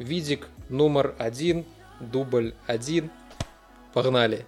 [0.00, 1.64] відзік нумар один
[2.00, 3.10] дубль один.
[3.92, 4.44] Погнали.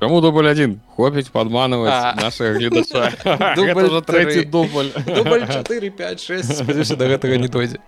[0.00, 0.80] Кому дубль один?
[0.96, 2.14] Хопіць падманваць А.
[2.14, 3.12] наших гледача
[3.56, 4.44] Дубль Гэта ўжо трэці тры.
[4.48, 4.88] дубль.
[5.06, 7.78] Дубль 4 5 6 спадзяюся да гэтага не дойдзе.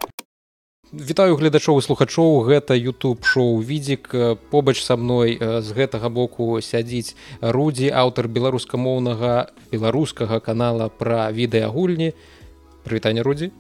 [0.93, 2.45] Вітаю гледачоў і слухачоў.
[2.45, 4.13] Гэта YouTube шоу відзік
[4.51, 12.13] побач са мной з гэтага боку сядзіць рудзі аўтар беларускамоўнага беларускага канала пра відэагульні.
[12.85, 13.53] Прывітанне рудзі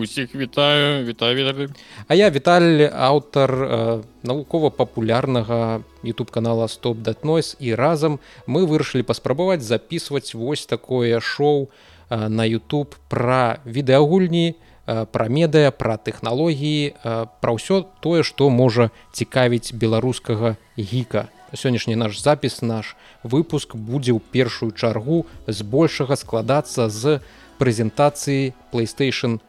[0.00, 1.68] усіх вітаю вітаю вітаю
[2.08, 10.34] А я Віталь аўтар э, навукова-папулярнага YouTube канала датнойс і разам мы вырашылі паспрабаваць записываць
[10.34, 11.68] вось такое шоу
[12.08, 14.56] э, на YouTube пра відэагульні,
[14.86, 21.28] э, пра медыа, пра тэхналогіі, э, пра ўсё тое, што можа цікавіць беларускага гіка.
[21.52, 27.20] Сённяшні наш запіс наш выпуск будзе ў першую чаргу збольшага складацца з
[27.60, 29.40] прэзентацыі PlayStation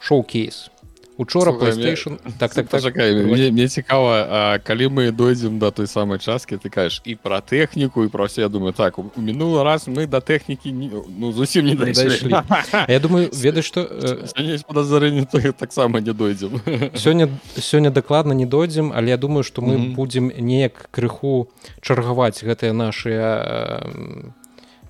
[0.00, 0.70] Showcase.
[1.18, 2.82] Учора PlayStation так так так.
[2.82, 7.16] Пачакай, мне, мне цікава а, калі мы дойдзем да той самай часткі ты кажаш і
[7.16, 8.42] пра тэхніку і пра все.
[8.42, 12.36] Я думаю так у мінулы раз мы да тэхнікі не, ну зусім не дайшлі.
[12.72, 13.88] А я думаю ведаць што
[14.36, 16.60] Сёння ёсць падазрэнне то таксама не дойдзем
[16.94, 21.48] сёння сёння дакладна не дойдзем але я думаю што мы будзем неяк крыху
[21.80, 23.80] чаргаваць гэтыя нашыя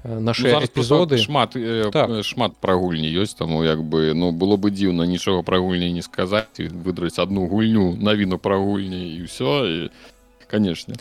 [0.06, 1.56] наши Ну, эпізоды шмат
[1.92, 2.24] Так.
[2.24, 6.02] шмат пра гульні ёсць таму як бы ну было бы дзіўна нічога пра гульні не
[6.02, 9.90] сказаць выдраць одну гульню навіну пра гульні і ўсё і
[10.46, 10.94] канешне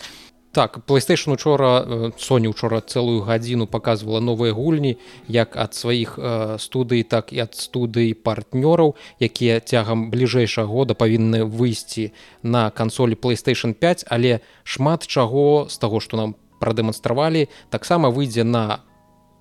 [0.55, 1.83] так PlayStation учора
[2.17, 4.97] Sony учора цэлую гадзіну показывала новыя гульні
[5.27, 11.43] як ад сваіх э, студый так і ад студый партнёраў якія цягам бліжэйшага года павінны
[11.43, 18.47] выйсці на кансолі PlayStation 5 але шмат чаго з таго што нам прадэманстравалі таксама выйдзе
[18.47, 18.79] на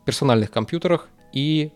[0.04, 1.70] персанальных камп'ютарах і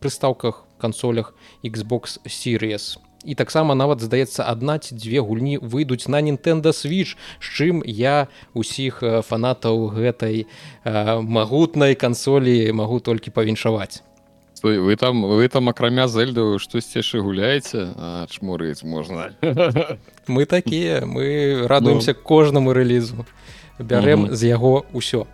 [0.00, 1.34] прыстаўках кансолях
[1.64, 2.98] Xbox Series.
[3.24, 8.30] І таксама нават здаецца адна ці дзве гульні выйдуць на Nintendo Switch з чым я
[8.54, 14.06] усіх э, фанатаў гэтай э, магутнай кансолі магу толькі павіншаваць
[14.54, 17.90] Стой, вы там вы там акрамя зельду штосьці яшчэ гуляеце
[18.30, 19.34] чмурыць можна
[20.26, 22.22] мы такія мы радуемся ну.
[22.22, 23.26] кожнаму рэлізу
[23.78, 24.34] бярэм Мгм.
[24.34, 25.22] з яго ўсё.
[25.22, 25.26] А,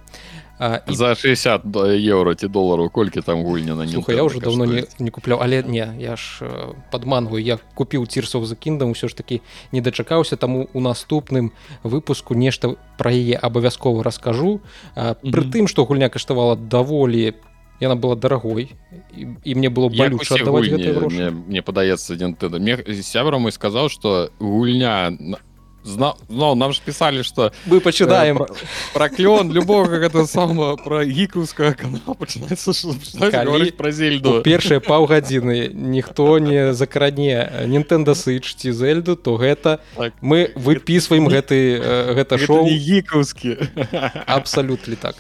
[0.89, 4.65] і за 60 до- еўро ці долараў колькі там гульня на Слухай, я уже давно
[4.67, 9.09] не, не купляў але не я ж э, падмангваю я купіў цірсов за кіндам ўсё
[9.09, 9.43] ж таки
[9.73, 14.61] не дачакаўся таму у наступным выпуску нешта пра яе абавязкова раскажу
[14.95, 15.51] А, пры Мгм.
[15.51, 17.35] тым што гульня каштавала даволі
[17.81, 18.71] яна была дарагой
[19.17, 25.11] і, і мне было балюча мне, мне падаецца Nintendo мне сябра мой сказаў что гульня
[25.85, 28.41] зна- зноў нам ж пісалі что мы пачынаем
[28.93, 32.73] про клён любога гэта сама про гікаўскага канала пачынаецца
[33.31, 34.41] гаварыць пра зельду.
[34.43, 40.13] Першыя паўгадзіны ніхто не закрадне Nintendo Switch ці зельду то гэта Так.
[40.23, 42.65] мы выпісваем гэты э, гэта Гэта шоу.
[42.65, 43.57] не гікаўскі
[44.27, 45.17] абсалютна так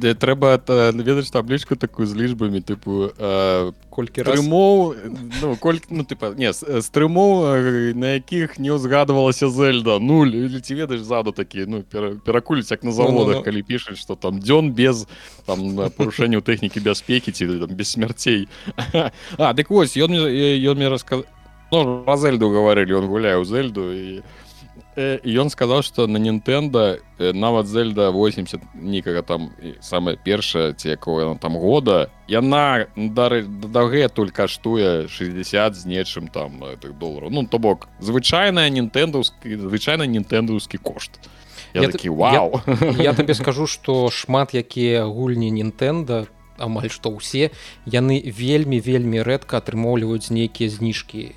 [0.00, 0.60] Де трэба
[0.92, 4.36] ведаць таблічку такую з лічбамі тыпу э, колькі раз?
[4.36, 4.94] трымоў
[5.42, 10.36] ну колькі ну тыпа не з з трымоў э, на якіх не ўзгадывалася зельда нуль.
[10.36, 13.44] Или ці ведаеш заду такі ну пера- перакуліць як на заводах Ну-ну-ну.
[13.44, 15.06] калі пішуць что там дзён без
[15.46, 18.48] там на парушэнняў тэхнікі бяспекі ці там без смярцей
[19.38, 21.22] а дык вось ён мне ён мне раска
[21.72, 24.22] ну, про зельду гаварылі он гуляе ў зельду і
[24.96, 26.98] ён сказаў што на Нінтэнда
[27.36, 35.08] нават зельда 80 нікага там самая першая ці якого там года яна дары дагэтуль каштуе
[35.08, 41.20] 60 з нечым там гэтых долараў ну то бок звычайная нінтэндаўскі звычайна нінтэндаўскі кошт.
[41.74, 42.60] Я, Я я такі вау!
[42.98, 46.24] я табе скажу што шмат якія гульні Нінтэнда
[46.56, 47.52] амаль што ўсе
[47.84, 51.36] яны вельмі вельмі рэдка атрымоўліваюць нейкія зніжкі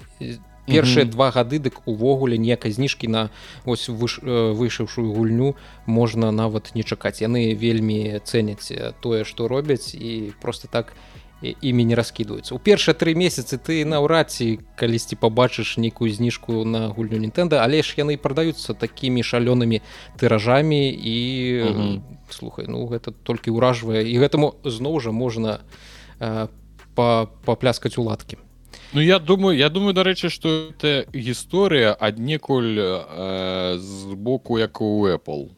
[0.69, 1.11] першыя Мгм.
[1.11, 3.29] два гады дык увогуле некай зніжкі на
[3.65, 9.47] ось выш, э, вышэўшую гульню можна нават не чакаць яны вельмі цэняць э, тое што
[9.47, 10.93] робяць і просто так
[11.41, 16.89] імі не раскідваюцца у першыя тры месяцы ты наўрад ці калісьці пабачыш нейкую зніжку на
[16.91, 19.79] гульню Нінтэнда але ж яны прадаюцца такімі шалёнымі
[20.19, 21.17] тыражамі і
[21.63, 22.03] Мгм.
[22.29, 25.63] слухай ну гэта толькі ўражвае і гэтаму зноў жа можна
[26.19, 26.47] э,
[26.95, 28.35] па папляскаць уладкі
[28.93, 35.07] Ну я думаю я думаю дарэчы что это гісторыя аднекуль э, з боку як у
[35.07, 35.49] Apple.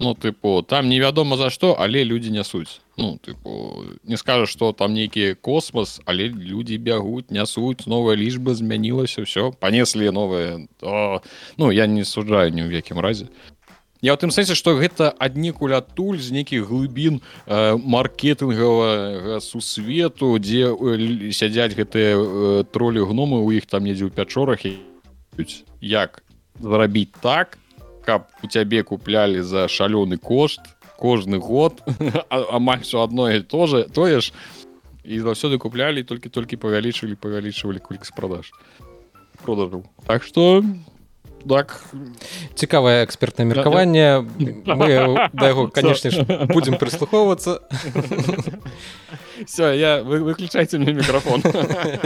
[0.00, 4.92] Ну тыпу там невядома за што але людзі нясуць Ну тыпу не скажаш что там
[4.92, 11.22] нейкі космос але людзі бягуць нясуць новая лічба змянілася все панеслі новые то...
[11.56, 13.30] Ну я не суджаю ні ў якім разе
[14.04, 20.76] Я ў тым сэнсе што гэта аднекуль адтуль з нейкіх глыбін э, маркетынгавага сусвету дзе
[20.76, 24.76] э, сядзяць гэтыя э, тролі гномы у іх там недзе ў пячорах і
[25.80, 26.20] як
[26.60, 27.56] зрабіць так
[28.04, 30.60] каб у цябе куплялі за шалёны кошт
[31.00, 31.80] кожны год
[32.28, 34.36] амаль що адно тоже тое ж
[35.00, 38.52] і заўсёды куплялі толькі-толькі павялічылі павялічвалі колькасць продаж.
[39.40, 40.60] Продажу так что
[41.48, 41.80] так
[42.54, 44.24] цікавае экспертнае меркаванне
[44.66, 47.60] мы да яго канешне будзем прыслухоўвацца
[49.46, 51.42] все я вы выключайце мне мікрафон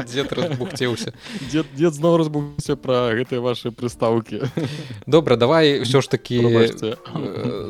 [0.06, 1.12] дзед разбухцеўся
[1.50, 4.48] дзед дзед зноў разбуўся пра гэтыя ваши прыстаўкі
[5.06, 6.40] добра давай ўсё ж такі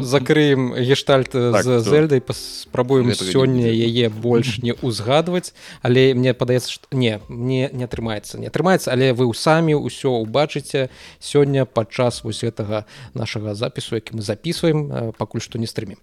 [0.00, 6.86] закрыем гештальт так, з зельдай паспрабуем сёння яе больш не ўзгадваць але мне падаецца што
[6.92, 10.88] не мне не атрымаецца не атрымаецца але вы ў самі ўсё убачыце
[11.18, 12.84] сёння падчас вось гэтага
[13.14, 15.98] нашага запісу які мы записываем пакуль што не стрымім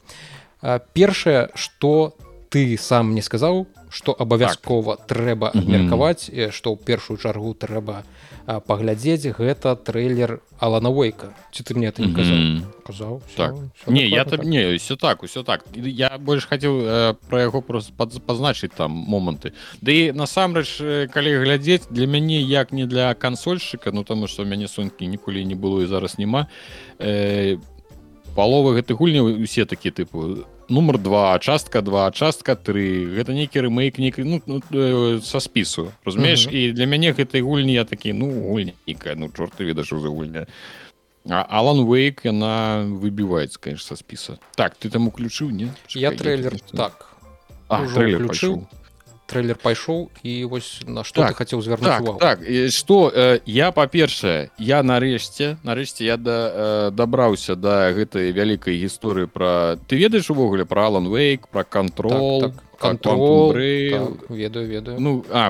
[0.94, 2.16] першае что
[2.50, 5.08] ты сам мне сказаў что абавязкова так.
[5.08, 6.52] трэба абмеркаваць mm -hmm.
[6.52, 8.04] што ў першую чаргу трэба
[8.46, 12.64] паглядзець гэта трэйлер аланавойка ці ты мне это не казаў mm -hmm.
[12.86, 13.54] казаў все, так.
[13.74, 14.44] все не я так.
[14.44, 17.94] не все так усё так я больш хацеў э, про яго просто
[18.28, 19.52] пазначыць там моманты
[19.82, 24.68] Ды да насамрэч калі глядзець для мяне як не для кансольшчыка ну таму что мяне
[24.68, 26.48] сонькі ніколі не было і зараз няма
[27.00, 27.58] э,
[28.36, 33.98] паловы гэты гульні усе такі тыпу нумар 2 частка 2 частка 3 гэта нейкі рэмейк
[33.98, 36.48] нейкі ну, ну, э, са спісу разумееш?
[36.48, 36.58] Uh -huh.
[36.58, 40.46] і для мяне гэтай гульні я такі ну гульнікая ну чорты ведаш за гульня.
[41.30, 44.38] Алан Вейк яна выбіваецца конечно са спіса.
[44.56, 45.70] Так ты там уключыў не?
[45.88, 47.16] Чакай, я трейлер я так.
[47.68, 48.68] А, трейлер включыў
[49.26, 52.44] трейлер пайшоў і вось на што так, ты хацеў звярнуць так, увагу так
[52.74, 59.28] што э, я па-першае я нарэшце нарэшце я да э, дабраўся да гэтай вялікай гісторыі
[59.28, 65.00] пра ты ведаеш увогуле пра Алан Вейк пра кантрол так, так контрол так, ведаю ведаю.
[65.00, 65.50] Ну а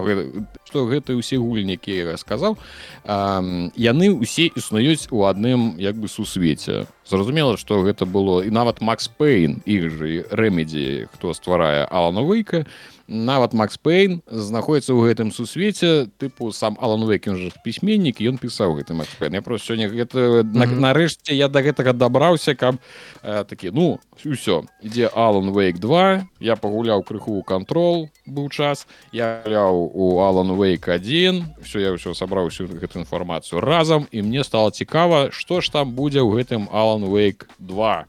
[0.63, 2.57] что гэта ўсе гульнікі я сказаў
[3.05, 6.87] яны ўсе існуюць у адным як бы сусвеце.
[7.05, 12.63] Зразумела что гэта было і нават Макс Пейн іх жа рэмедзі хто стварае Алана Вейка
[12.63, 18.41] то нават Макс Пейн знаходіцца ў гэтым сусвеце тыпу сам Алан Векін жа пісьменнік ён
[18.41, 19.33] пісаў гэты Макс Пейн.
[19.37, 20.79] Я просто сёння гэта mm -hmm.
[20.79, 22.75] нарэшце я да гэтага дабраўся каб
[23.23, 29.43] э, такі ну ўсё ідзе Алан Вейк 2 я пагуляў крыху кантрол быў час я
[29.45, 34.43] ляў у Алан Вейк 1 все я ўсё сабраў всю гэту інфармацыю разам і мне
[34.43, 38.05] стало цікава што ж там будзе ў гэтым Алан Вейк 2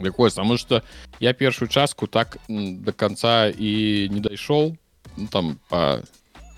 [0.00, 0.82] якое потому что
[1.20, 4.76] я першую частку так до конца і не дайшоў
[5.16, 6.00] ну, там по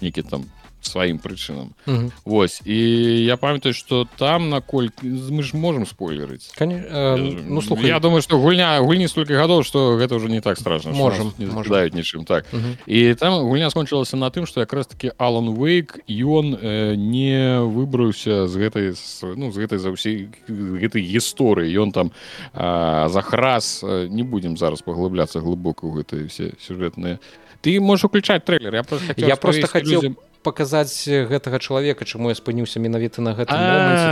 [0.01, 0.45] некі там
[0.81, 2.11] сваім прычынам mm -hmm.
[2.25, 2.79] Вось і
[3.25, 7.87] я памятаю что там наколькі мы ж можем спойлерыць э, ну слухай.
[7.87, 11.47] я думаю что гульня гульні столько гадоў что гэта уже не так страшно можем не
[11.47, 12.45] заждаюць нічым так.
[12.53, 12.77] Mm -hmm.
[12.87, 18.47] і там гульня скончылася на тым что якраз таки Алан Вейк ён э, не выбраўся
[18.47, 18.95] з гэтай
[19.37, 22.11] ну з гэтай за ўсей гэтай гісторыі ён там
[22.55, 27.19] э, захраз не будем зараз паглыбляцца глыбока ў гэтыя все сюжэтныя
[27.61, 32.33] ты можешь уключаць трейлер я просто хотел, я просто хотел людям паказаць гэтага чалавека чаму
[32.33, 34.09] я спыніўся менавіта на гэтым моманце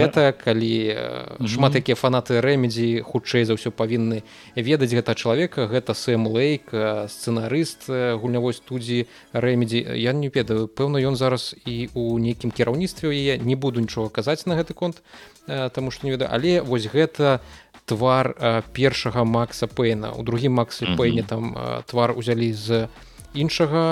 [0.00, 0.72] гэта калі
[1.44, 4.24] шмат якія фанаты рэмедзі хутчэй за ўсё павінны
[4.56, 5.68] ведаць гэта чалавека.
[5.68, 9.06] Гэта сэм лейк сцэнарыст гульнявой студіі
[9.36, 13.36] рэмедзі я не ведаю пэўна ён зараз і у нейкім кіраўніцтве яе.
[13.36, 15.04] Не буду нічога казаць на гэты конт
[15.46, 16.32] таму што не ведаю.
[16.32, 17.44] Але вось гэта
[17.84, 21.52] твар першага макса пейна у другім максы пейне там
[21.84, 22.88] твар узялі з
[23.34, 23.82] іншага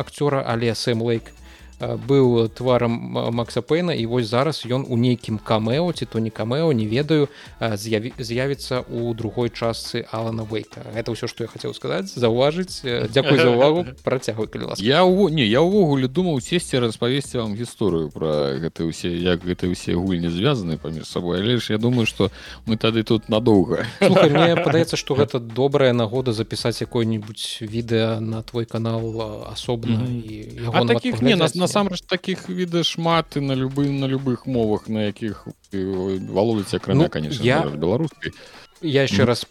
[0.00, 1.32] акцёра але сэм лейк
[1.80, 2.90] быў тварам
[3.32, 7.28] Макса Пейна і вось зараз ён у нейкім камео ці то не камео не ведаю
[7.60, 12.82] з'явіцца у другой частцы Алана Вейка это ўсё што я хацеў сказаць заўважыць
[13.14, 13.86] Дякую за увагу.
[14.04, 15.30] Працягвай калі лас я ў...
[15.30, 20.34] не я ўвогуле думаў сесці распавесці вам гісторыю про гэта ўсе як гэта ўсе гульні
[20.34, 22.34] звязаны паміж сабой але ж я думаю что
[22.66, 28.66] мы тады тут надоўга мне падаецца что гэта добрая нагода запісаць якое-нибудь відэа на твой
[28.66, 30.84] канал асобна mm -hmm.
[30.84, 34.88] і таких не нас на насамрэч таких віда шмат і на любы на любых мовах
[34.88, 38.32] на якіх валодаць акрамя ну, конечно я беларускай.
[38.80, 39.26] Я еще mm.
[39.26, 39.46] раз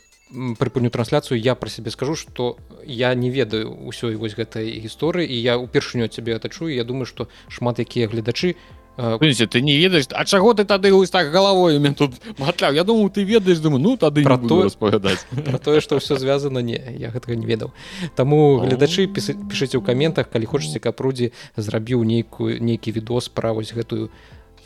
[0.60, 1.40] прыпыню трансляцыю.
[1.40, 6.08] Я про сябе скажу что я не ведаю ўсёй вось гэтай гісторыі і я упершыню
[6.08, 8.56] цябе это чую я думаю что шмат якія гледачы
[8.98, 12.84] Видите, ты не ведаеш А чаго ты тады ось так галавой мен тут матляў Я
[12.84, 16.82] думаю ты ведаеш думаю ну тады про то распавядаць про тое што ўсё звязана не
[16.98, 17.74] я гэтага не ведаў.
[18.16, 23.74] Таму гледачы пішыце ў каментах калі хочаце каб прудзі зрабіў нейкую нейкі відос пра вось
[23.74, 24.10] гэтую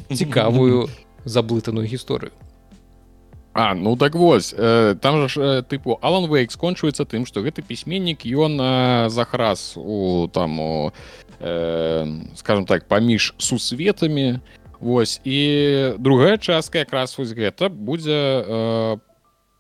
[0.08, 0.88] цікавую
[1.26, 2.32] заблытаную гісторыю.
[3.54, 7.60] А ну так вось э, там же э, тыпу Алан Вейк скончваецца тым што гэты
[7.60, 10.92] пісьменнік ён э, захрас у там у, э,
[12.36, 14.40] скажем так паміж сусветамі
[14.82, 18.98] Вось і другая частка якраз вось гэта будзе э,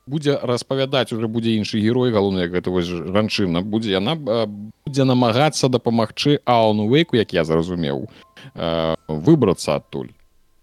[0.07, 5.69] будзе распавядаць уже будзе іншы герой галоўны гэта вось жанчына будзе яна э, будзе намагацца
[5.69, 8.09] дапамагчы Алану Вейку як я зразумеў
[8.55, 10.09] э, выбрацца адтуль.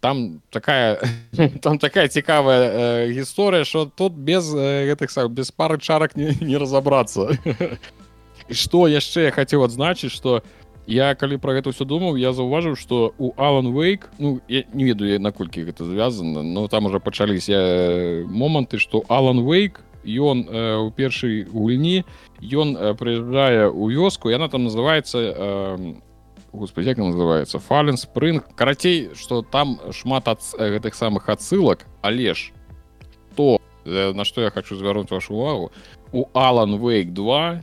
[0.00, 0.98] Там такая
[1.62, 6.34] там такая цікавая э, гісторыя что тут без э, гэтых сам без пары чарак не,
[6.40, 7.38] не разобрацца
[8.50, 10.42] что яшчэ я хотел адзначыць что
[10.88, 14.88] я калі про гэта все думаў я заўважыў что у Алан вейк ну я не
[14.88, 20.76] ведаю наколькі гэта звязана но там уже пачаліся э, моманты что Алан вейк ён э,
[20.80, 22.04] у першай гульні
[22.40, 25.94] ён э, прыязджае у вёску яна там называется э,
[26.52, 27.58] господи як называется?
[27.58, 32.52] Фален спрынг карацей что там шмат ад гэтых самых адсылак але ж
[33.36, 35.72] то на что я хочу звярнуць вашу увагу
[36.12, 37.62] у алан вейк 2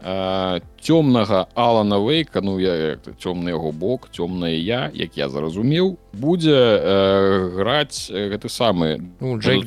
[0.00, 7.50] цёмнага алана вейка ну я цёмны яго бок цёмная я як я зразумеў будзе э,
[7.58, 9.64] граць гэты самы ну, Джей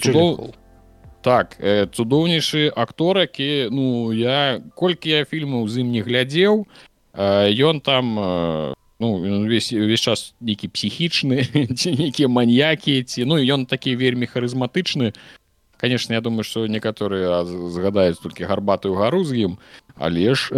[1.22, 6.66] так э, цудоўнейшы актор які ну я колькі я фільмаў з ім не глядзеў
[7.12, 8.16] ён там
[9.02, 11.44] ну весь увесь час нейкі псіхічны
[11.76, 15.12] ці нейкія маньякі ці ну ён такі вельмі харызматычны
[15.82, 19.58] конечно я думаю что некаторыя згадаюць толькі гарбатую гару з ім
[19.98, 20.54] але ж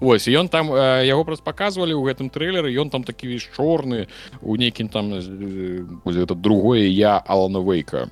[0.00, 0.72] ось ён там
[1.04, 4.08] яго просто показывалі ў гэтым трэйлеры ён там такі весь чорны
[4.40, 8.08] у нейкім там это другое я алана вейка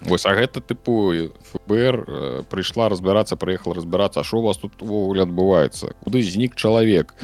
[0.00, 5.22] Вось а гэта тыпу ФБР э, прыйшла разбірацца прыехала разбірацца що у вас тут увогуле
[5.22, 7.14] адбываецца куды знік чалавек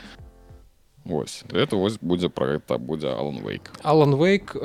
[1.05, 4.57] Вось это вось будзе пра гэта будзе Алан вейк Алан вейк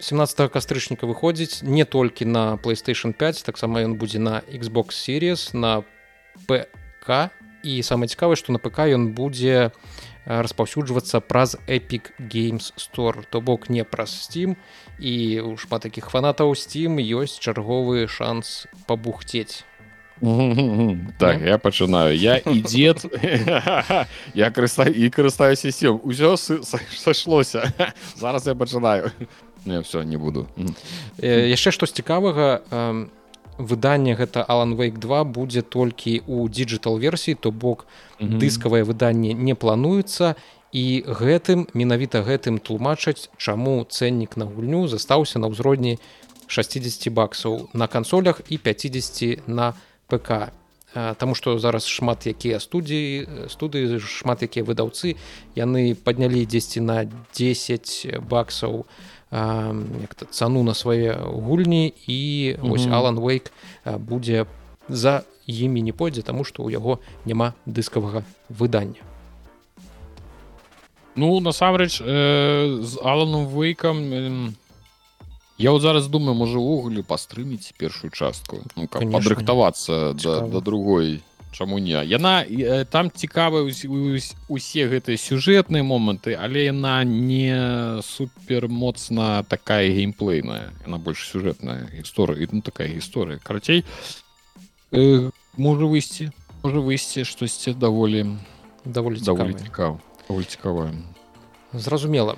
[0.00, 5.84] 17 кастрычніка выходзіць не толькі на PlayStation 5 таксама ён будзе на Xbox series на
[6.48, 7.30] ПК
[7.62, 13.24] і самае цікавае што на ПК ён будзе на распаўсюджвацца праз Epic Games Store.
[13.30, 14.56] То бок не праз Steam.
[14.98, 19.64] І у шмат такіх фанатаў Steam ёсць чарговы шанс пабухцець
[21.18, 23.08] так я пачынаю я і дзед
[24.34, 27.72] я крыста і карыстаюся сем усё сышлося
[28.20, 29.12] зараз я пачынаю
[29.64, 30.46] не все не буду.
[31.20, 33.10] Яшчэ штось цікавага у
[33.60, 37.86] выданне гэта Алан Вейк 2 будзе толькі ў диджитал версіі то бок
[38.18, 38.38] mm -hmm.
[38.38, 40.34] дыскавае выданне не плануецца.
[40.72, 45.98] І гэтым менавіта гэтым тлумачаць чаму цэннік на гульню застаўся на ўзродні
[46.46, 49.74] 60 баксаў на кансолях і 50 на
[50.06, 50.52] ПК
[51.16, 55.14] Таму што зараз шмат якія студіі студыі шмат якія выдаўцы
[55.54, 58.86] яны паднялі дзесьці на 10 баксаў.
[58.86, 59.19] на
[60.30, 62.94] цану на свае гульні і вось mm -hmm.
[62.94, 63.52] Алан Вейк
[63.98, 64.46] будзе
[64.88, 69.02] за імі не пойдзе таму што ў яго няма дыскавага выдання.
[71.16, 74.52] Ну насамрэч э, з Аланом вейкам э,
[75.58, 81.20] я вот зараз думаю можа ўвогуле пастрыміць першую частку ну, падрыхтавацца да, да другой
[81.52, 81.98] чаму не?
[82.06, 82.44] Яна
[82.90, 90.72] там цікавы усе гэтыя сюжэтныя моманты але яна не супер моцна такая геймплейная.
[90.86, 93.84] Яна больш сюжэтная гісторыя ну такая гісторыя карацей.
[94.92, 96.30] Э, можа выйсці
[96.62, 98.26] можа выйсці штосьці даволі
[98.84, 100.00] даволі даволі цікава
[100.48, 100.92] цікавая
[101.72, 102.36] зразумела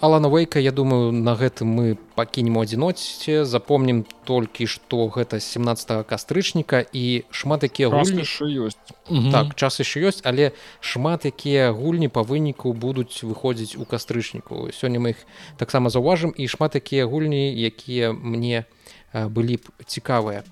[0.00, 3.44] Алана Вейка я думаю на гэтым мы пакінем у адзіноце.
[3.44, 8.80] Запомнім толькі што гэта 17 кастрычніка і шмат якія гульні ёсць.
[9.28, 14.72] Так час яшчэ ёсць але шмат якія гульні па выніку будуць выходзіць у кастрычніку.
[14.72, 15.20] Сёння мы іх
[15.60, 18.64] таксама заўважым і шмат якія гульні якія мне
[19.12, 20.48] былі б цікавыя.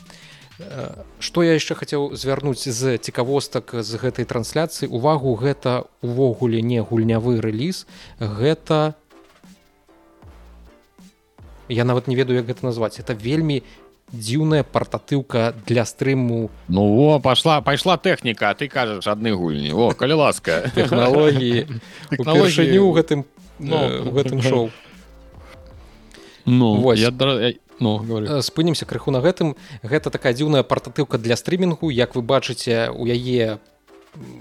[1.24, 4.92] Што я яшчэ хацеў звярнуць з цікавостак з гэтай трансляцыі.
[4.92, 7.88] Увагу гэта увогуле не гульнявы рэліз
[8.20, 8.92] гэта
[11.68, 12.98] я нават не ведаю як гэта назваць.
[12.98, 13.62] Это вельмі
[14.12, 16.50] дзіўная партатыўка для стрыму.
[16.68, 19.72] Ну о пошла пайшла тэхніка ты кажаш адны гульні.
[19.72, 20.64] О калі ласка.
[20.74, 21.66] Тэхналогіі.
[22.10, 23.24] Не ў гэтым
[23.58, 24.70] ну, э, гэтым шоу.
[26.46, 26.98] Ну вось.
[26.98, 27.12] я
[27.80, 29.56] ну, спынімся крыху на гэтым.
[29.82, 31.90] Гэта такая дзіўная партатыўка для стрымінгу.
[31.90, 33.58] Як вы бачыце у яе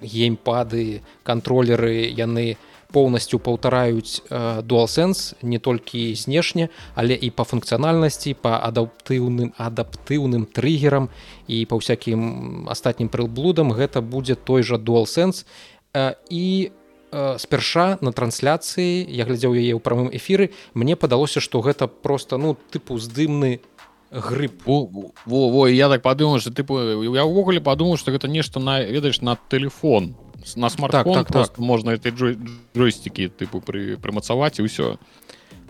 [0.01, 4.25] геймпады кантролеры яны у поўнасцю паўтараюць
[4.65, 11.11] дуалсенс не толькі знешне але і па функцыянальнасці па адаптыўным адаптыўным триггерам
[11.45, 15.45] і па ўсякім астатнім прылблудам гэта будзе той жа дуалсенс
[15.93, 16.73] э, і
[17.37, 22.57] спярша на трансляцыі я глядзеў яе ў прамым эфіры мне падалося што гэта просто ну
[22.71, 23.63] тыпу здымны
[24.11, 28.59] грыб во, во, во я так падумаў что тыпу я ўвогуле падумаў что гэта нешта
[28.59, 30.15] на ведаеш на телефон.
[30.55, 31.57] На смартфон так, так, так.
[31.57, 32.37] можна этой джой,
[32.75, 34.95] джойстикі тыпу пры прымацаваць і ўсё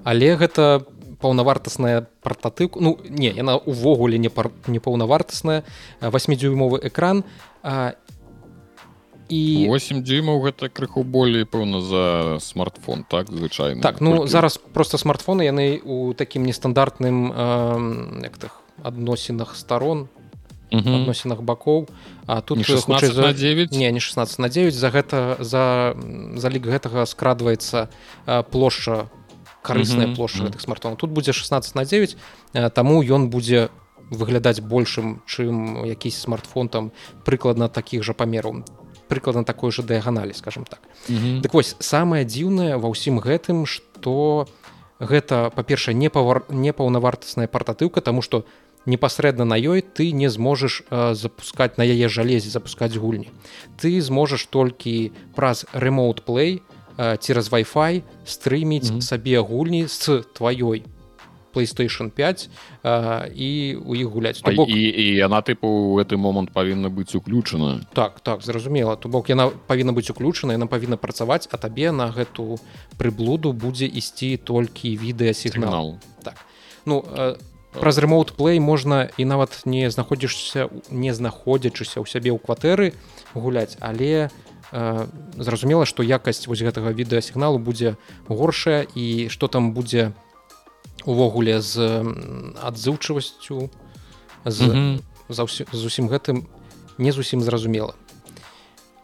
[0.04, 0.86] але гэта
[1.20, 4.52] паўнавартасная партатык ну не яна увогуле не пар...
[4.68, 5.64] не паўнавартасная
[6.02, 7.24] 8дюймовы экран.
[7.64, 7.96] А,
[9.30, 14.32] і 8 дзімаў гэта крыху болей пэўна за смартфон так звычайно так ну Колькі...
[14.32, 20.08] зараз просто смартфоны яны у такім нестандартным э, так адносінах сторон
[20.72, 21.88] адносінах бакоў.
[22.26, 23.34] А тут 16 за...
[23.34, 25.96] 9 не не 16 на 9 за гэта за
[26.36, 27.90] залік гэтага скрадваецца
[28.52, 29.08] плошча
[29.64, 30.98] карысная плошча гэтых смартфонаў.
[30.98, 32.18] Тут будзе 16 на 9
[32.74, 33.70] таму ён будзе
[34.12, 36.92] выглядаць большым чым якісь смартфон там
[37.26, 38.64] прыкладна такіх жа памераў
[39.08, 40.80] прыкладна такой же дыяганалі скажем так.
[41.42, 44.48] Так вось самае дзіўнае ва ўсім гэтым что
[45.00, 50.32] гэта па-першае не павар не паўнавартасная партатыўка тому что у непасрэдна на ёй ты не
[50.32, 53.30] зможаш э, запускаць на яе жалезе запускаць гульні.
[53.78, 56.64] Ты зможаш толькі праз ремоут плей
[56.98, 59.02] э, цераз Wi-Fi стрыміць mm -hmm.
[59.02, 60.84] сабе гульні з тваёй
[61.58, 62.50] PlayStation 5
[62.84, 64.70] э, і у іх гуляць бок...
[64.70, 69.30] і, і яна тыпу у гэты момант павінна быць уключана так так зразумела то бок
[69.30, 72.62] яна павінна быць уключана яна павінна працаваць а табе на гэту
[72.98, 76.38] прыблуду будзе ісці толькі відэасігнал так.
[76.86, 77.36] Ну э,
[77.74, 82.94] праз ремоут плей можна і нават не знаходзішся не знаходзячыся ў сябе ў кватэры
[83.34, 85.06] гуляць але э,
[85.38, 87.98] зразумела што якасць вось гэтага відэасігналу будзе
[88.30, 90.14] горшая і што там будзе
[91.06, 92.04] увогуле з
[92.64, 93.70] адзыўчывасцю
[94.46, 95.00] з, mm -hmm.
[95.30, 96.46] за з усім гэтым
[96.98, 97.94] не зусім зразумела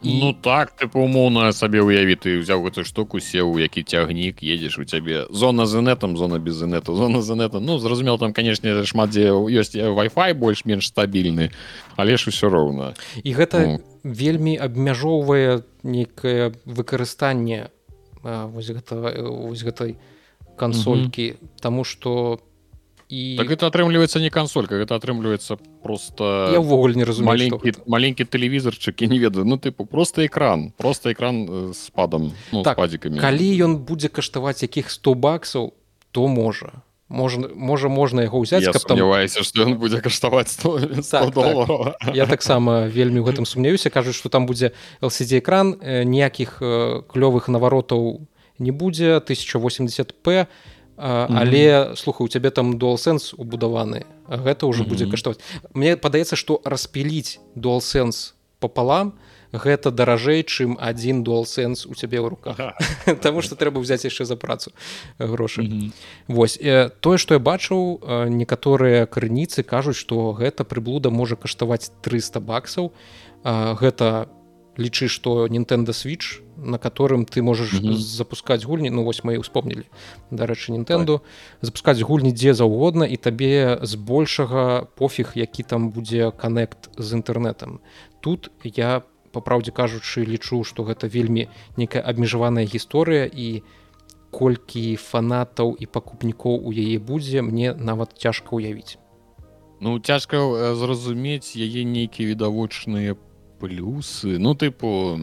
[0.04, 0.20] і...
[0.20, 4.84] ну так ты умоўна сабе уяві ты ўзяў гэтую штуку сеў які цягнік едзеш у
[4.84, 9.10] цябе зона з інетам зона без інету зона з інета ну зразумела там канешне шмат
[9.10, 11.50] дзе ёсць Wi-Fi больш-менш стабільны
[11.96, 13.80] але ж усё роўна і гэта ну.
[14.04, 17.72] вельмі абмяжоўвае нейкае выкарыстанне
[18.22, 19.96] вось гэта вось гэтай
[20.56, 21.60] кансолькі -hmm.
[21.60, 22.38] Таму что
[23.08, 28.24] і так это атрымліваецца не кансолька это атрымліваецца просто я ўвогуле не разумею маленькі маленькі
[28.24, 29.44] тэлевізарчык і не ведаю.
[29.44, 34.62] Ну тыпу просто экран просто экран з падам ну, так, падзікамі калі ён будзе каштаваць
[34.62, 35.72] якіх 100 баксаў
[36.10, 41.30] то можа можна можа можна яго ўзяць каб спадзяваюся што ён будзе каштаваць 100, 100
[41.30, 42.16] так, так.
[42.16, 43.92] я таксама вельмі ў гэтым сумнеюся.
[43.92, 44.72] Кажуць што там будзе
[45.04, 46.58] LCD экран ніякіх
[47.06, 48.24] клёвых наваротаў
[48.58, 50.46] не будзе 1080 п
[50.96, 55.42] А, але слухай у цябе там дуалсэнс убудаваны гэта ўжо будзе каштаваць.
[55.74, 59.18] Мне падаецца што распіліць дуалсэнс пополам
[59.50, 62.78] гэта даражэй чым адзін дуалсэнс у цябе ў руках.
[63.26, 64.70] Таму што трэба взяць яшчэ за працу
[65.18, 65.66] грошы.
[66.30, 72.94] Вось тое што я бачыў некаторыя крыніцы кажуць што гэта прыблуда можа каштаваць 300 баксаў.
[73.42, 74.30] Гэта
[74.78, 77.94] лічы што Nintendo switch на которым ты можаш mm -hmm.
[77.94, 79.84] запускаць гульні ну вось мы успомнілі
[80.30, 81.22] дарэчы Нтэнду так.
[81.62, 87.78] запускаць гульні дзе заўгодна і табе збольшага пофіг які там будзе каннект з інтэрнетам
[88.20, 93.62] тут я по праўдзе кажучы лічу што гэта вельмі некая абмежаваная гісторыя і
[94.34, 98.98] колькі фанатаў і пакупнікоў у яе будзе мне нават цяжка ўявіць.
[99.80, 103.14] Ну цяжка э, зразумець яе нейкія відавочныя
[103.62, 104.38] плюсы.
[104.38, 105.18] Ну тыпу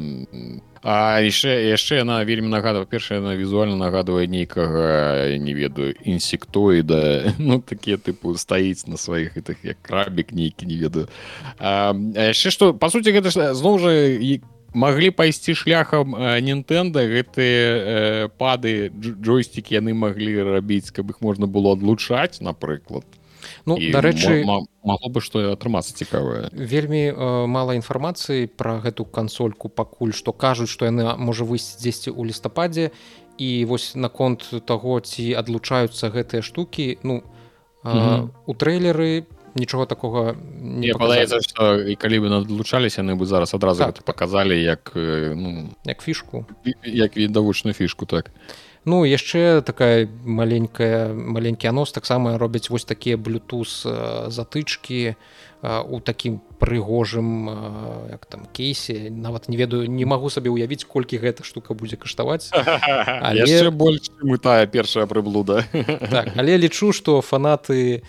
[0.83, 7.33] А яшчэ яшчэ яна вельмі нагадва першая яна візуальна нагадвае нейкага не ведаю інсектоіда.
[7.41, 11.05] Ну такія тыпу стаіць на сваіх гэтых як крабік нейкі не ведаю.
[11.61, 14.41] Яшчэ што па суці гэта ж зноў жа і
[14.73, 22.41] маглі пайсці шляхам Нтэнда гэтыя пады джойстикі яны маглі рабіць каб іх можна было адлучаць
[22.41, 23.05] напрыклад
[23.65, 27.13] Ну дарэчы магло бы што атрымацца цікавае вельмі э,
[27.45, 32.91] мала інфармацыі пра гэту кансольку пакуль што кажуць што яны можа выйсці дзесьці ў лістападзе
[33.37, 37.21] і вось наконт таго ці адлучаюцца гэтыя штукі ну
[37.83, 38.29] э, mm -hmm.
[38.45, 43.91] у трэйлеры нічога такога не падаецца што і калі бы надлучаліся яны бы зараз адразу
[43.91, 46.45] так, паказалі як ну, як фішку.
[46.83, 48.31] як відавочную фішку так.
[48.85, 53.85] Ну яшчэ такая маленькая маленькі анос таксама робяць вось такія блютуз
[54.27, 55.15] затычкі
[55.61, 57.45] у такім прыгожым
[58.09, 62.49] як там кейсе нават не ведаю не магу сабе ўявіць колькі гэта штука будзе каштаваць
[63.21, 63.69] але...
[63.69, 65.61] больш мы тая першая прыблуда
[66.09, 68.01] так, але лічу што фанаты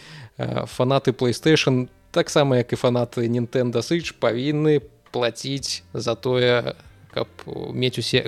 [0.66, 4.80] фанаты playstation таксама як і фанаты Nintendo switch павінны
[5.12, 6.74] плаціць за тое
[7.12, 7.28] каб
[7.76, 8.24] мець усе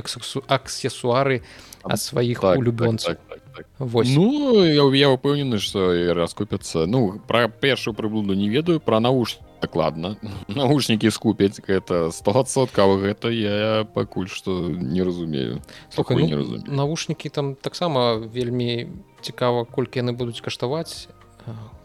[0.49, 1.41] аксесуары
[1.85, 3.67] ад сваіх Так, улюбёнцаў так, так, так, так.
[3.79, 9.39] Вось Ну я, я упэўнены што раскупяцца Ну пра першую прыблуду не ведаю пра навуш
[9.65, 10.17] дакладна
[10.49, 15.63] навушнікі скупяць гэта стосоткаў гэта я пакуль што не разумею.
[15.89, 16.69] Слухай, Пакуль не ну, разумею.
[16.69, 18.89] навушнікі там таксама вельмі
[19.25, 21.09] цікава колькі яны будуць каштаваць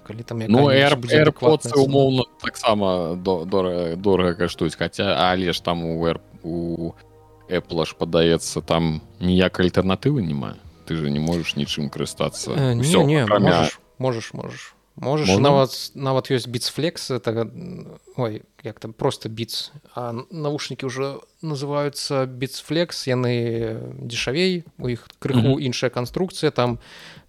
[0.10, 5.62] калі там Ну якая-небудзь Air, AirPods умоўна таксама до- дорага дорага каштуюць хаця але ж
[5.64, 6.92] там у Air, у
[7.50, 10.58] Apple ж падаецца там ніякай альтэрнатывы няма
[10.90, 15.28] ты же не можаш нічым карыстацца Э, не, Усё, не, акрамя- можаш можаш можаш можаш
[15.30, 15.44] Можна?
[15.50, 17.48] нават нават ёсць бітсфлекс это
[18.18, 25.56] ой як там просто біц а навушнікі ўжо называюцца бітсфлекс яны дзешавей у іх крыху
[25.56, 25.64] Мгм.
[25.72, 26.80] іншая канструкцыя там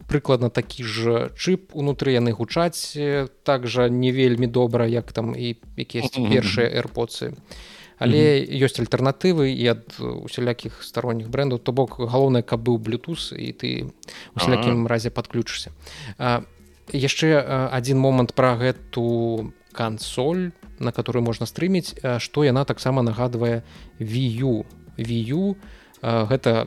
[0.08, 1.00] прыкладна такі ж
[1.36, 2.96] чып унутры яны гучаць
[3.44, 7.34] так жа не вельмі добра як там і якісь першыя эрпоцы
[8.00, 13.52] але ёсць альтэрнатывы і ад усялякіх старонніх брендаў то бок галоўнае каб быў Bluetooth і
[13.52, 13.68] ты
[14.36, 15.72] усялякім разе падключышся
[16.16, 16.42] А,
[16.92, 21.94] яшчэ а, адзін момант пра гэту кансоль на которую можна стрыміць.
[22.18, 23.62] Што яна таксама нагадвае
[24.00, 24.64] вію
[24.96, 25.56] вію
[26.02, 26.66] гэта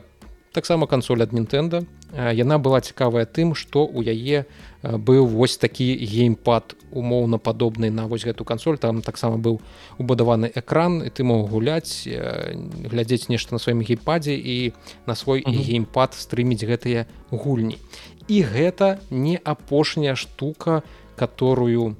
[0.54, 1.82] таксама кансоль ад Нінтэнда
[2.14, 8.06] яна была цікавая тым што у яе а, быў вось такі геймпад умоўна падобны на
[8.06, 8.78] вось гэту кансоль.
[8.78, 9.58] Там таксама быў
[9.98, 12.54] убудаваны экран і ты мог гуляць э,
[12.86, 14.72] глядзець нешта на сваім геймпадзе і
[15.06, 15.58] на свой Мгм.
[15.58, 17.82] геймпад стрыміць гэтыя гульні.
[18.30, 20.82] І гэта не апошняя штука
[21.16, 21.96] которую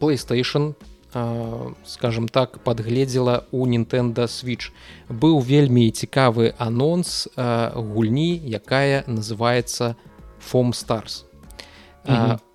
[0.00, 0.74] PlayStation
[1.84, 4.70] скажем так подгледзела у Nintendo switch.
[5.08, 9.96] Быў вельмі цікавы анонс а, гульні якая называется
[10.40, 11.24] фом stars.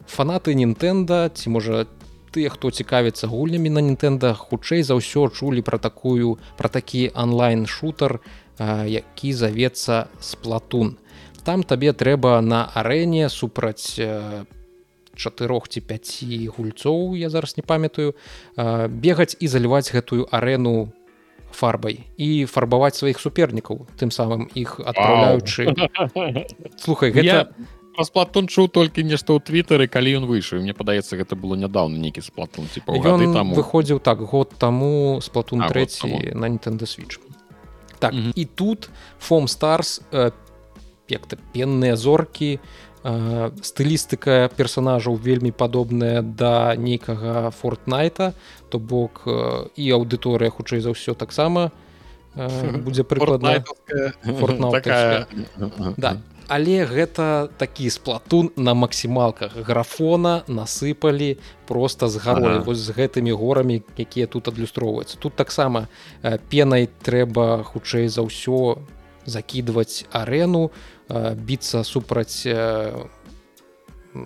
[0.08, 1.86] Фанаты Nintendo ці можа
[2.34, 8.19] тыя хто цікавіцца гульнямі на Nintendo хутчэй за ўсё чулі пра такую пра такі онлайн-шутер
[8.58, 10.97] а, які завецца сплатун
[11.43, 14.45] там табе трэба на арэне супраць э,
[15.15, 18.15] чатырох ці пяці гульцоў я зараз не памятаю
[18.58, 20.91] бегаць і заліваць гэтую арэну
[21.54, 25.69] фарбай і фарбаваць сваіх супернікаў тым самым іх адпраўляючы.
[26.84, 27.54] Слухай я гэта
[27.93, 30.65] про сплатон чуў толькі нешта ў твиттары калі ён выйшаў.
[30.65, 35.69] Мне падаецца гэта было нядаўна нейкі сплатун типа там выходзіў так год таму сплатун А,
[35.69, 36.17] год 3 таму.
[36.34, 37.21] на Nintendo switch.
[37.99, 38.34] Так Мгм.
[38.36, 40.32] і тут фом stars э,
[41.08, 42.60] як-то пенныя зоркі
[43.04, 48.34] стылістыка персонажаў вельмі падобная да нейкага фортнайта
[48.70, 49.28] то бок
[49.76, 51.72] і аўдыторыя хутчэй за ўсё таксама
[52.36, 53.63] будзе прыкладна
[54.72, 55.28] такая.
[55.98, 56.18] Да.
[56.48, 62.63] Але гэта такі сплатун на максімалках графона насыпалі просто з гарой Ага.
[62.68, 62.76] ага.
[62.76, 65.88] з гэтымі горамі якія тут адлюстроўваюцца тут таксама
[66.50, 68.80] пенай трэба хутчэй за ўсё
[69.26, 70.72] закідваць арэну
[71.13, 73.06] біцца супраць э,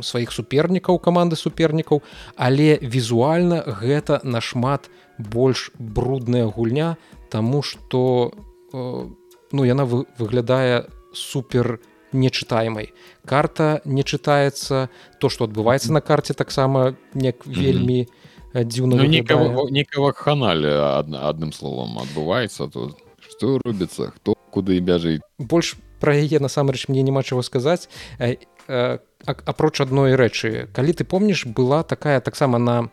[0.02, 2.02] сваіх супернікаў каманды супернікаў
[2.36, 6.98] але візуальна гэта нашмат больш брудная гульня
[7.30, 8.32] тому что
[8.74, 9.08] э,
[9.52, 11.80] ну яна вы, выглядае супер
[12.14, 12.94] нечытаймай
[13.26, 18.08] карта не чытаецца то что адбываецца на карце таксама неяк вельмі
[18.54, 20.72] э, дзіўна ну, некого некого ханале
[21.20, 22.96] адным словом адбываецца тут
[23.28, 25.22] что рубіцца хто куды бяжыць.
[25.38, 27.90] Больш пра яе насамрэч мне няма чаго сказаць.
[28.20, 30.70] Э, э, апроч адной рэчы.
[30.74, 32.90] Калі ты помніш была такая таксама на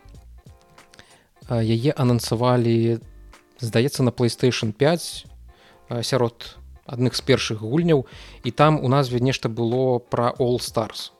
[1.49, 2.99] э, яе анансавалі
[3.59, 5.25] здаецца на playstation 5
[5.89, 8.05] э, сярод адных з першых гульняў.
[8.43, 11.11] І там у назве нешта было пра all stars.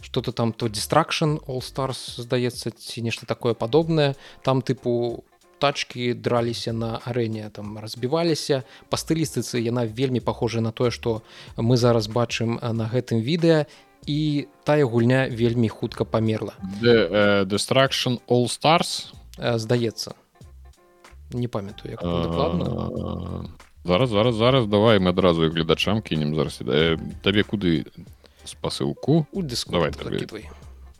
[0.00, 4.16] Что-то там то distraction all stars здаецца ці нешта такое падобнае.
[4.42, 5.24] Там тыпу
[5.60, 11.22] тачки драліся на арэне там разбіваліся па стылістыцы яна вельмі похожая на тое что
[11.56, 13.68] мы зараз бачым на гэтым відэа
[14.06, 16.56] і тая гульня вельмі хутка памерла.
[16.80, 19.12] The, uh, destruction all stars?
[19.36, 20.14] Здаецца.
[21.32, 23.48] Не памятаю як дакладна.
[23.84, 24.66] зараз зараз зараз.
[24.66, 27.86] Давай мы адразу гледачам кінем зараз Э, табе куды
[28.44, 29.26] спасылку?
[29.32, 30.48] У Discord давай.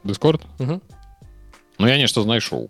[0.05, 0.81] дыскорд Мгм.
[1.81, 2.69] Ну я нешта знайшоў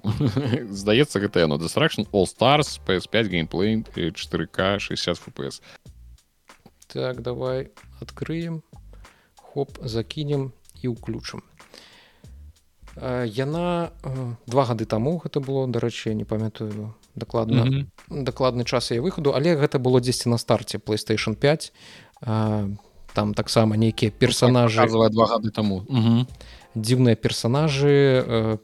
[0.70, 5.60] здаецца гэта яно destruction all stars ps5 геймплей 4к 60 фпс
[6.86, 7.70] так давай
[8.00, 8.62] открыем
[9.36, 11.42] хоп закінем і ўключым
[12.96, 13.92] Э, яна
[14.46, 19.54] два гады таму гэта было дарэчы я не памятаю дакладна дакладны час яе выхаду але
[19.54, 21.72] гэта было дзесьці на старце playstation 5
[22.22, 22.68] а,
[23.14, 24.82] там таксама нейкія персонажы.
[24.90, 25.86] Два гады таму
[26.74, 27.94] дзіўныя персонажы
[28.26, 28.60] м,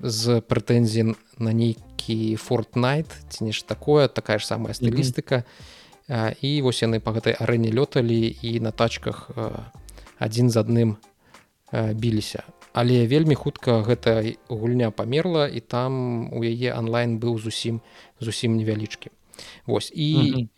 [0.00, 5.44] з прэтэнзій на нейкі фортнайт ці нешта такое такая ж самая стылістыка.
[6.40, 9.28] І вось яны па гэтай арэне лёталі і на тачках
[10.18, 10.90] адзін з адным
[11.72, 12.46] біліся.
[12.72, 17.80] Але вельмі хутка гэта гульня памерла і там у яе онлайн быў зусім
[18.20, 19.10] зусім невялічкі.
[19.66, 20.48] Вось і mm -hmm.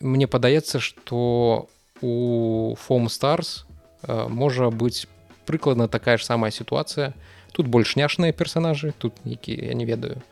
[0.00, 1.68] мне падаецца што
[2.02, 3.66] у фом старс
[4.28, 5.06] можа быць
[5.46, 7.12] прыкладна такая ж самая сітуацыя
[7.50, 10.22] тут больш няшныя персонажы тут які я не ведаю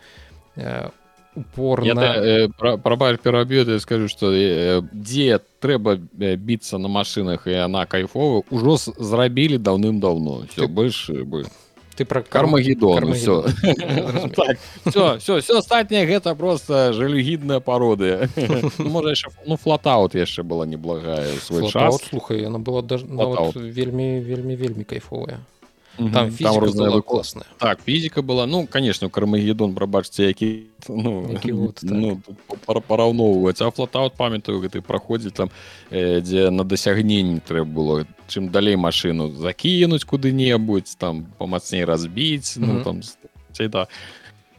[1.39, 2.49] упорна э,
[2.83, 8.77] прабаль пераб'ю скажу что э, дзе трэба э, біцца на машынах і она кайфова ўжо
[8.77, 10.69] зрабілі даўным-даўно все ты...
[10.69, 11.47] больш бы
[11.97, 13.45] ты про кармагедон все
[14.87, 18.29] все все все астатняе гэта просто жалюгідная пароды
[18.79, 19.15] можа
[19.47, 22.83] ну флатаут яшчэ была неблагая свой час слухай она была
[23.55, 25.39] вельмі вельмі вельмі кайфовая
[25.99, 31.91] там, там розная класная так фізіка была ну конечно кармагедон прабачце які ну, вот, так.
[31.91, 32.23] ну,
[32.87, 35.51] параўноўваць а флотаут памятаю гэты праходзіць там
[35.91, 42.67] э, дзе на дасягненні трэба было чым далей машыну закінуць куды-небудзь там памацней разбіць -hmm.
[42.67, 43.01] ну, там
[43.69, 43.89] да.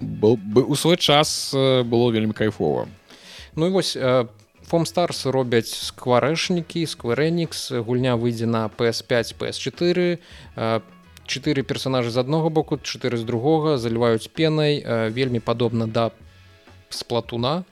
[0.02, 2.88] был бы у свой час было вельмі кайфова
[3.56, 4.28] ну і вось э,
[4.68, 10.20] фомстарс робяць скварэшнікі скверэнікс гульня выйдзе на ps5 ps4
[10.56, 10.82] по
[11.30, 14.82] чатыры персонажы з аднаго боку чатыры з другога заліваюць пенай
[15.14, 16.10] вельмі падобна да
[16.90, 17.64] сплатуна.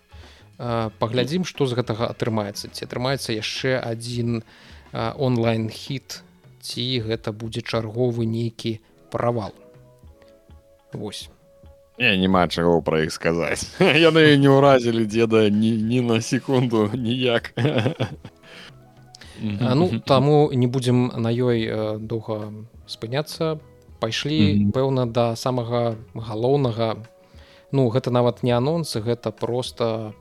[1.01, 2.69] Паглядзім што з гэтага атрымаецца.
[2.69, 4.45] Ці атрымаецца яшчэ адзін
[4.93, 6.21] онлайн хіт
[6.61, 8.77] ці гэта будзе чарговы нейкі
[9.09, 9.53] правал.
[10.93, 11.29] Вось.
[11.97, 13.73] Не, няма чаго пра іх сказаць.
[14.07, 17.53] Яны не ўразілі деда ні, ні на секунду ніяк.
[19.39, 21.69] Ну таму не будзем на ёй
[22.01, 22.49] доўга
[22.87, 23.59] спыняцца
[23.99, 24.71] пайшлі mm -hmm.
[24.71, 26.95] пэўна да самага галоўнага
[27.71, 30.13] ну гэта нават не анонсы гэта просто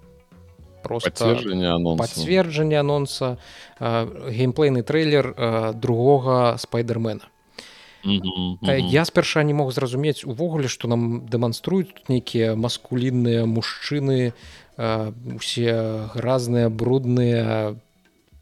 [0.83, 3.39] пацверджанне анонса
[3.81, 5.35] геймплейны трейлер
[5.75, 7.29] другога спайдермена
[8.05, 8.91] mm -hmm.
[8.91, 14.33] я спярша не мог зразумець увогуле што нам дэманструюць тут нейкія маскулінныя мужчыны
[15.37, 15.73] усе
[16.15, 17.77] гразныя брудныя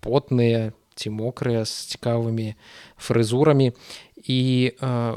[0.00, 2.54] потныя ці мокрыя з цікавымі
[2.96, 3.72] фрызурамі
[4.24, 5.16] і э,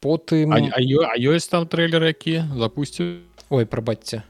[0.00, 4.22] потым а, а, ё, а ёсць там трейлер які запусціў ой прабачце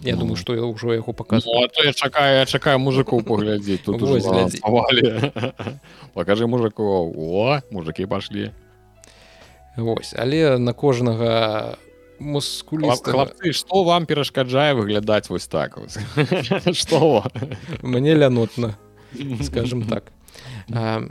[0.00, 0.20] Я ну.
[0.24, 4.00] думаю што я ўжо яго паказваю ну, я чакаю чакаю мужикоў паглядзець тут
[6.14, 8.52] покажи мужикоў о мужикі пашлі
[9.76, 11.76] Вось але на кожнага
[12.18, 13.12] мускулісты
[13.52, 15.78] што вам перашкаджае выглядаць вось так
[16.72, 17.24] што
[17.82, 18.78] мне лянотна
[19.42, 20.12] скажем так.
[20.72, 21.02] А,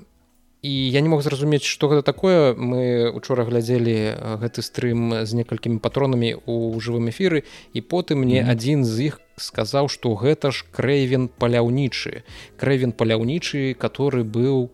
[0.61, 3.95] і я не мог зразумець што гэта такое мы учора глядзелі
[4.43, 8.51] гэты стрым з некалькімі патронамі у жывым эфіры і потым мне mm -hmm.
[8.51, 12.23] адзін з іх сказаў што гэта ж крэйвен паляўнічы
[12.59, 14.69] крэйвен паляўнічы который быў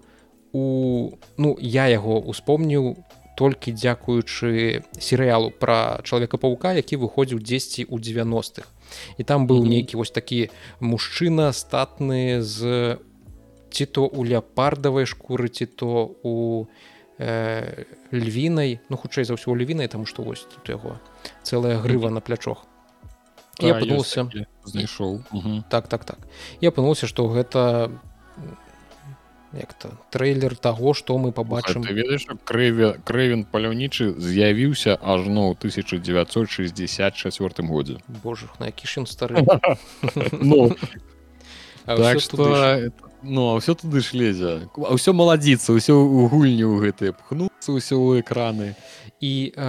[0.53, 2.97] у ну я яго успомніў
[3.37, 8.65] толькі дзякуючы серыялу пра чалавека паука які выходзіў дзесьці ў 90-х
[9.17, 9.69] і там быў mm -hmm.
[9.69, 12.97] нейкі вось такі мужчына статны з
[13.71, 16.67] ці то у ляпардавай шкуры ці то у
[17.17, 20.99] э, львінай ну хутчэй за ўсё львінай таму што вось тут яго
[21.43, 22.65] цэлая грыва на плячох.
[23.60, 24.30] Я апынулся.
[24.65, 25.21] знайшоў.
[25.69, 26.19] Так так так.
[26.60, 27.91] Я апынулся што гэта
[29.56, 37.97] як-то трейлер таго што мы побачым ведаеш крыве крэвен паляўнічы з'явіўся ажно ў 1964 годзе.
[38.23, 39.39] Боже на які ж ён стары.
[40.32, 40.75] Ну,
[41.86, 42.91] так это
[43.25, 44.69] Ну а ўсё туды ж лезе.
[44.77, 48.77] Ўсё маладзіцца ўсё у гульню гэтыя пхнуцца ўсё ў экраны.
[49.17, 49.65] І э,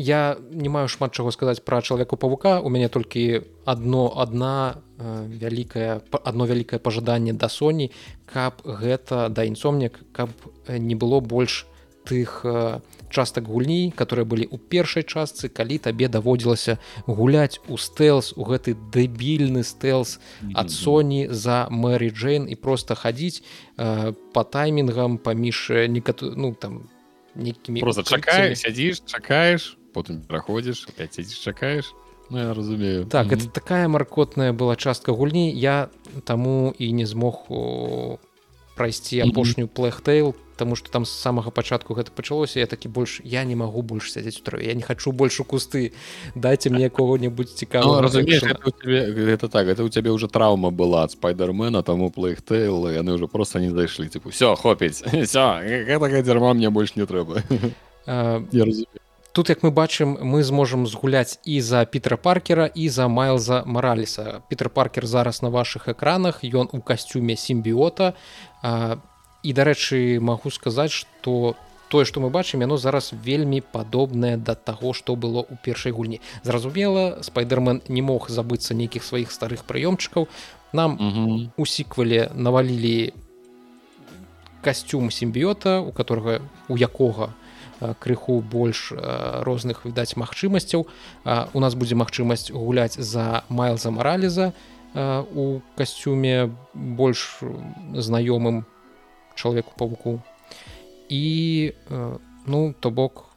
[0.00, 5.28] я не маю шмат чаго сказаць пра чалавеку павука у мяне толькі адно адна э,
[5.28, 7.94] вялікая адно вялікае пажаданне да Соні
[8.26, 10.34] каб гэта да інсомнік каб
[10.66, 11.66] не было больш
[12.04, 18.32] тых э, частак гульні которые былі ў першай частцы калі табе даводзілася гуляць у стэлс
[18.36, 20.20] у гэты дэбільны стэлс
[20.54, 23.42] ад Соні за Мэрі Джейн і просто хадзіць
[23.76, 26.88] э, по таймінгам паміж э, некату ну там
[27.34, 31.94] нейкімі просто чакаеш сядзіш чакаеш потым праходзіш сядзіш чакаеш.
[32.30, 33.04] Ну, я разумею.
[33.04, 33.36] Так mm -hmm.
[33.36, 35.52] это такая маркотная была частка гульні.
[35.52, 35.88] Я
[36.24, 37.46] таму і не змог
[38.80, 43.44] прайсці апошнюю плэхтейл Таму што там з самага пачатку гэта пачалося я такі больш я
[43.48, 45.92] не магу больш сядзець у траве я не хачу больш у кусты.
[46.34, 51.12] Дайце мне кого-нибудь цікава ну, разумееш гэта так это у цябе уже траўма была ад
[51.12, 56.96] спайдермена таму плейхтейл яны уже просто не зайшлі типу все хопіць гэтага дзярма мне больш
[56.96, 57.40] не трэба
[58.06, 59.00] Я разумею.
[59.32, 64.42] Тут як мы бачым мы зможам згуляць і за Пітера паркера і за майлза мараліса.
[64.48, 68.14] Пітер паркер зараз на ваших экранах ён у касцюме сімбіота.
[69.42, 71.54] І дарэчы магу сказаць что
[71.88, 76.20] тое што мы бачым яно зараз вельмі падобнае да таго што было ў першай гульні.
[76.42, 80.28] Зразумела спайдермен не мог забыцца нейкіх сваіх старых прыёмчыкаў.
[80.72, 80.98] Нам
[81.56, 83.12] у сіквеле навалілі
[84.62, 87.39] касцюм сімбіота у которого у якога а,
[88.00, 90.86] крыху больш а, розных відаць магчымасцяў.
[91.24, 94.52] А, у нас будзе магчымасць гуляць за майлза мараліза
[94.90, 97.38] у касцюме больш
[97.94, 98.66] знаёмым
[99.38, 100.18] чалавеку павуку
[101.08, 101.74] і
[102.46, 103.30] ну то бок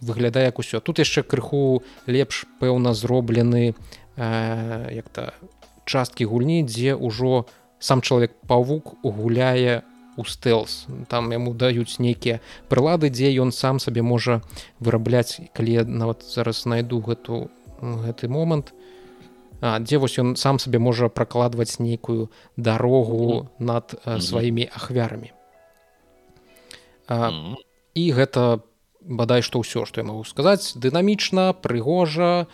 [0.00, 0.80] выглядае як усё.
[0.80, 3.76] Тут яшчэ крыху лепш пэўна зроблены
[4.16, 5.36] як-то
[5.84, 7.44] часткі гульні дзе ўжо
[7.78, 9.84] сам чалавек павук гуляе
[10.16, 14.40] у стэлс там яму даюць нейкія прылады дзе ён сам сабе можа
[14.80, 17.50] вырабляць калі нават зараз найду гэту
[17.82, 18.72] гэты момант.
[19.60, 24.20] А, дзе вось ён сам сабе можа пракладваць нейкую дарогу над Мгм.
[24.20, 25.32] сваімі ахвярамі
[27.08, 27.56] а, Мгм.
[27.94, 28.60] і гэта
[29.04, 30.72] бадай што ўсё што я магу сказаць.
[30.76, 32.46] Дынамічна прыгожа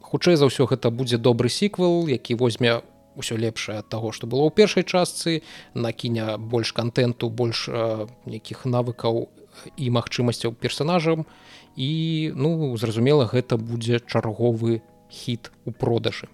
[0.00, 2.80] хутчэй за ўсё гэта будзе добры сіквел які возьме
[3.16, 5.42] ўсё лепшае ад таго што было ў першай частцы
[5.74, 9.28] накіне больш контенту больш а, нейкіх навыкаў
[9.76, 11.26] і магчымасцяў персонажам
[11.76, 16.28] і ну зразумела гэта будзе чарговы хіт у продажы.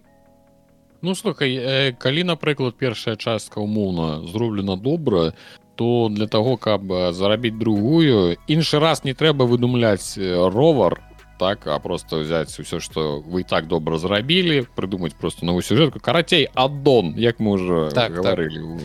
[1.02, 5.32] Ну слухай э, калі напрыклад першая частка умоўна зроблена добра
[5.74, 11.00] то для таго каб э, зарабіць другую іншы раз не трэба выдумляць э, ровар
[11.40, 16.48] так а просто взять все что вы так добра зрабілі прыдумаць просто новую сюжэтку карацей
[16.52, 18.20] аддон як мы уже Так, так.
[18.20, 18.78] гаварылі Ну-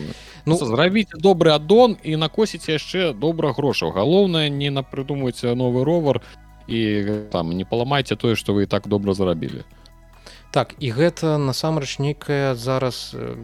[0.46, 6.22] ну зрабіць добры аддон і накосіць яшчэ добра грошаў галоўнае не напрыдумваць новы ровар
[6.66, 9.60] і э, там не паламайце тое што вы так добра зарабілі
[10.50, 13.36] так і гэта насамрэч нейкая зараз э,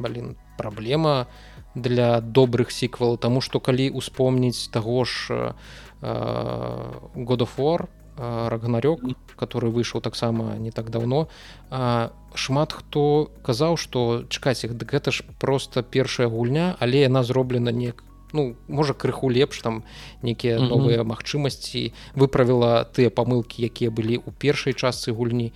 [0.00, 1.26] блин праблема
[1.74, 5.52] для добрых сіквелаў Таму што калі успомніць таго ж
[6.00, 9.00] God of War рагнарёк
[9.36, 11.28] который выйшаў таксама не так давно.
[11.70, 17.22] А, шмат хто казаў што чакаць іх дык гэта ж просто першая гульня але яна
[17.22, 19.82] зроблена неяк ну можа крыху лепш там
[20.22, 20.68] нейкія Мгм.
[20.68, 21.92] новыя магчымасці.
[22.14, 25.52] Выправіла тыя памылкі якія былі ў першай частцы гульні.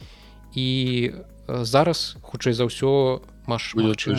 [0.54, 1.12] І
[1.48, 3.74] зараз хутчэй за ўсё маш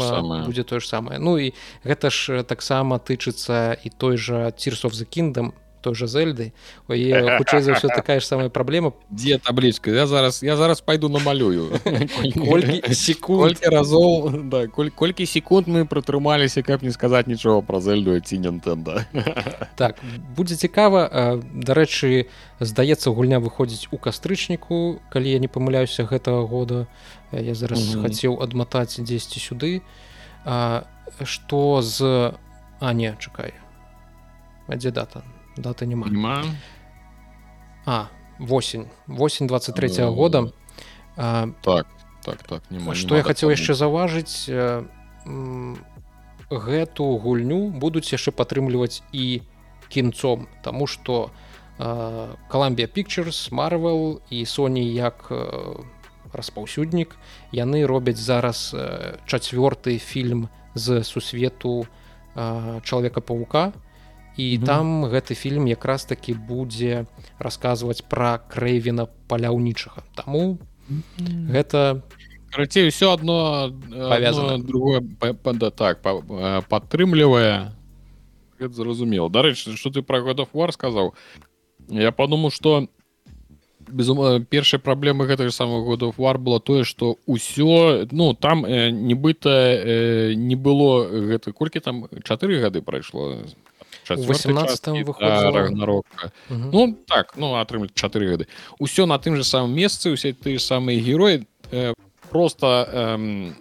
[0.10, 0.46] самае.
[0.46, 1.20] будзе тое ж самае.
[1.20, 1.54] Ну і
[1.86, 6.52] гэта ж таксама тычыцца і той жа цірсов за кіндам той жа зельды
[6.88, 11.10] Ой, хутчэй за ўсё такая ж самая праблема дзе таблічка я зараз я зараз пайду
[11.10, 11.72] намалюю.
[12.94, 13.58] Секунд.
[13.64, 19.06] разоў да, коль, колькі секунд мы пратрымаліся каб не сказаць нічого пра зельду ці нінтэнда
[19.82, 20.00] так
[20.36, 22.28] будзе цікава дарэчы
[22.60, 26.88] здаецца гульня выходзіць у кастрычніку калі я не памыляюся гэтага года.
[27.32, 28.04] Э, я зараз Мгм.
[28.04, 29.82] хацеў адматаць дзесьці сюды.
[30.46, 30.84] А,
[31.24, 32.34] што з
[32.80, 33.54] а не чакай.
[34.68, 35.24] А дзе дата
[35.60, 36.46] дата няма понимаю.
[37.86, 38.08] А
[38.40, 40.52] восень восень 23 -го года.
[41.18, 41.88] А, так
[42.24, 44.84] так так нема, што я хацеў яшчэ заўважыць э,
[46.50, 49.42] гэту гульню будуць яшчэ падтрымліваць і
[49.90, 51.32] кінцом Таму што
[51.80, 55.80] Columbia Pictures Marvel і Sony як э,
[56.34, 57.16] распаўсюднік
[57.52, 61.88] яны робяць зараз э, чацвёрты фільм з сусвету
[62.36, 63.72] э, чалавека павука
[64.40, 64.66] і Мгм.
[64.66, 67.06] там гэты фільм якраз такі будзе
[67.40, 70.58] расказваць пра крэйвена паляўнічага Таму
[71.52, 72.02] гэта
[72.52, 74.54] карацей все одно э, Павязана.
[74.56, 75.02] одно другое
[75.54, 77.76] да, так па- э, падтрымлівае
[78.60, 81.14] гэта зразумела дарэчы что ты про God of War сказаў
[81.90, 82.88] я подумал что
[83.90, 88.90] безумоўна першай праблемы гэтага самого года of War было тое что ўсё ну там э,
[88.92, 93.36] нібыта э, не было гэта колькі там чатыры гады прайшло
[94.10, 95.52] Чацвёртай 18-м часткі, выходзіла.
[95.54, 96.70] Рагнарока Мгм.
[96.74, 98.48] Ну так ну атрымаць 4 гады
[98.82, 101.94] усё на тым же самым месцы усе ты самыя героі э,
[102.32, 103.54] просто эм,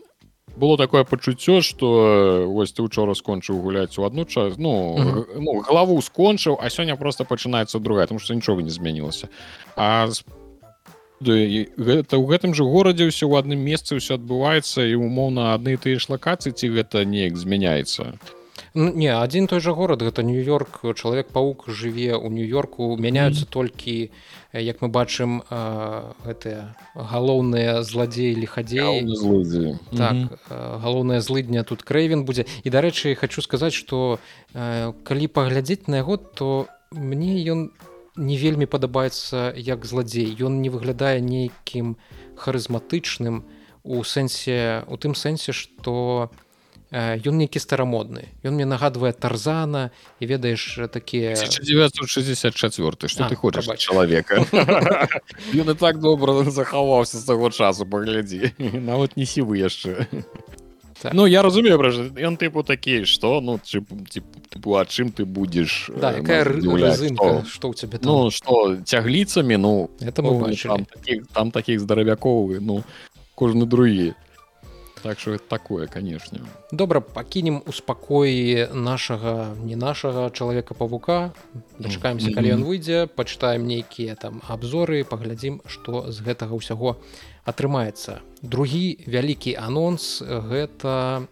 [0.56, 5.12] было такое пачуццё что вось ты учора скончыў гуляць у адну час ну, Мгм.
[5.12, 9.28] г- ну галаву скончыў а сёння просто пачынаецца другая тому что нічога не змянілася
[9.76, 10.08] а
[11.20, 15.98] гэта ў гэтым же горадзе ўсё ў адным месцы ўсё адбываецца і умоўна адны тыя
[15.98, 18.14] ж лакацыі ці гэта неяк змяняецца
[18.78, 24.14] не адзін той жа горад гэта нью-йорк чалавек паук жыве ў нью-йорку мяняюцца толькі
[24.54, 29.74] э, як мы бачым э, гэтыя галоўныя зладзеі лихадзеі Яўны злодзей.
[29.96, 30.30] так Мгм.
[30.50, 34.18] э, галоўная злыдня тут крэйвен будзе і дарэчы хочу сказаць что
[34.54, 37.70] э, калі паглядзець на яго то мне ён
[38.16, 41.96] не вельмі падабаецца як зладзей ён не выглядае нейкім
[42.38, 43.42] харызматычным
[43.84, 46.30] у сэнсе у тым сэнсе што
[46.92, 54.40] ён нейкі старамодны ён мне нагадвае тарзана і ведаеш такія 1964 что ты хочаш чалавека
[55.52, 60.08] Ён і так добра захаваўся з таго часу паглядзі нават не сівы яшчэ
[61.02, 61.12] так.
[61.12, 66.16] Ну я разумею ён тыпу такі што ну тыпу а чым ты будзеш да,
[67.44, 67.68] что?
[67.68, 68.08] у тебе там?
[68.08, 72.82] ну што цягліцамі ну это мы там таких, там таких здаравяковы ну
[73.36, 74.14] кожны другі
[75.02, 76.40] так что это такое конечно.
[76.72, 81.32] Добра пакінем у спакоі нашага не нашага чалавека павука
[81.78, 86.98] дачакаемся калі ён выйдзе пачытаем нейкія там абзоры паглядзім што з гэтага ўсяго
[87.44, 88.20] атрымаецца.
[88.42, 91.26] Другі вялікі анонс гэта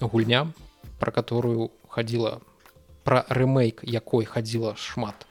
[0.00, 0.52] гульня
[0.98, 2.40] про которую хадзіла
[3.04, 5.26] про рэмейк якой хадзіла шмат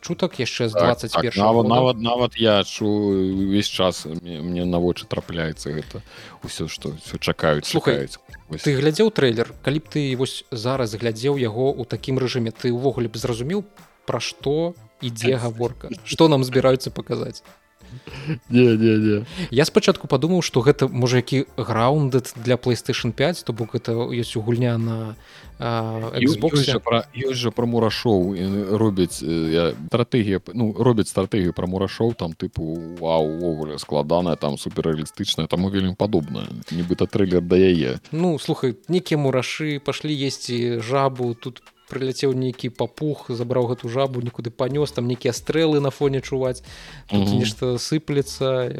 [0.00, 4.64] чутак яшчэ з 21 так, так, нават, нават нават я чу увесь час мне, мне
[4.64, 6.02] на вочы трапляецца гэта
[6.42, 8.18] ўсё што все чакаюць слухаюць
[8.58, 9.54] ты глядзеў трейлер?
[9.62, 13.62] Калі б ты вось зараз глядзеў яго ў такім рэжыме ты ўвогуле б зразумеў
[14.10, 15.94] пра што ідзе гаворка?
[16.02, 17.46] Што нам збіраюцца паказаць
[18.48, 19.24] не, не, не.
[19.50, 24.36] я спачатку падумаў што гэта можа які граундед для playstation 5 то бок это ёсць
[24.36, 25.16] у гульня на
[25.60, 28.32] Xbox пра ёсць жа пра мурашоў
[28.80, 32.64] робяць стратэгія ну робяць стратэгію пра мурашоў там тыпу
[33.00, 36.48] увогуле складаная там суперрэалістычная таму вельмі падобная.
[36.70, 38.00] Нібыта трылер да яе.
[38.12, 44.22] Ну слухай нейкія мурашы пашлі есці жабу тут по прыляцеў нейкі папух забраў гэту жабу
[44.22, 46.62] нікуды панёс там нейкія стрэлы на фоне чуваць
[47.10, 48.70] нешта сыплецца.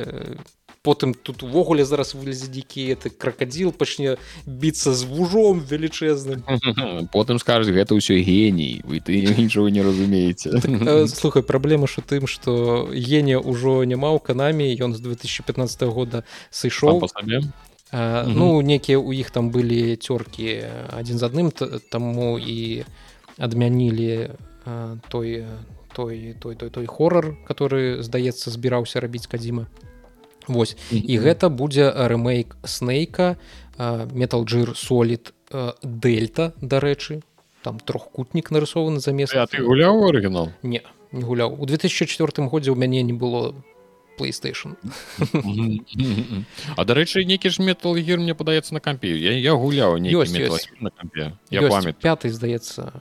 [0.83, 6.41] Потым тут увогуле зараз вылезе дзікі это кракадзіл пачне біцца з вужом велічэзным.
[7.13, 10.65] Потым скажуць гэта ўсё геній вы ты нічого не разумееце так,
[11.21, 16.25] слухай праблема ж у тым што генія ўжо няма ў канамі ён з 2015 года
[16.49, 17.05] сышоў
[17.93, 18.35] Uh, mm -hmm.
[18.37, 20.63] Ну некія ў іх там былі цёркі
[20.95, 21.51] адзін з адным
[21.91, 22.85] таму і
[23.39, 24.31] адмянілі
[24.67, 25.45] uh, той
[25.93, 29.67] той той той той хоррор который здаецца збіраўся рабіць кадзіма
[30.49, 30.77] Вось.
[30.77, 31.05] Mm -hmm.
[31.05, 33.37] і гэта будзе рэмейк снейка
[34.15, 35.33] металджир солід
[35.83, 37.23] дельта дарэчы.
[37.63, 40.49] Там трохкутнік нарысованы замест ты гуляў арыгінал?
[40.63, 40.81] Не
[41.13, 41.57] не гуляў.
[41.59, 43.55] У 2004 годзе ў мяне не было
[44.21, 44.77] playstation.
[46.77, 49.17] А дарэчы нейкі ж метал гір мне падаецца на кампе.
[49.17, 53.01] Я, я гуляў не я памят пятый здаецца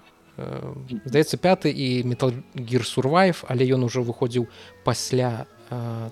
[1.03, 4.47] здаецца пяты і метал гір сурвайв але ён ужо выходзіў
[4.88, 5.45] пасля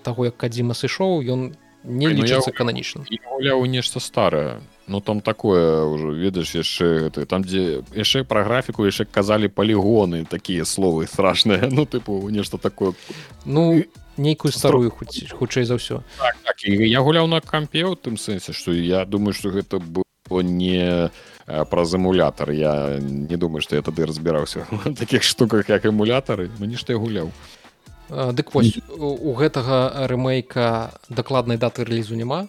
[0.03, 1.55] таго як кадзіма сышоў ён
[1.87, 4.59] не ну, лічыцца кананічна гуляў нешта старае.
[4.87, 10.25] Ну там такое ўжо ведаеш яшчэ ты там дзе яшчэ пра графіку яшчэ казалі палігоны
[10.25, 11.69] такія словы страшныя.
[11.77, 12.93] Ну тыпу нешта такое.
[13.45, 13.83] Ну
[14.17, 18.53] нейкую старую хоць хутчэй за ўсё так, так, я гуляў на кампе у тым сэнсе
[18.53, 21.09] што я думаю што гэта было не
[21.45, 24.67] праз эмулятар я не думаю што я тады разбіраўся
[24.99, 27.31] таких штуках як эмулятары мне што я гуляў
[28.09, 32.47] дык вось у гэтага рэмейка дакладнай даты рэлізу няма.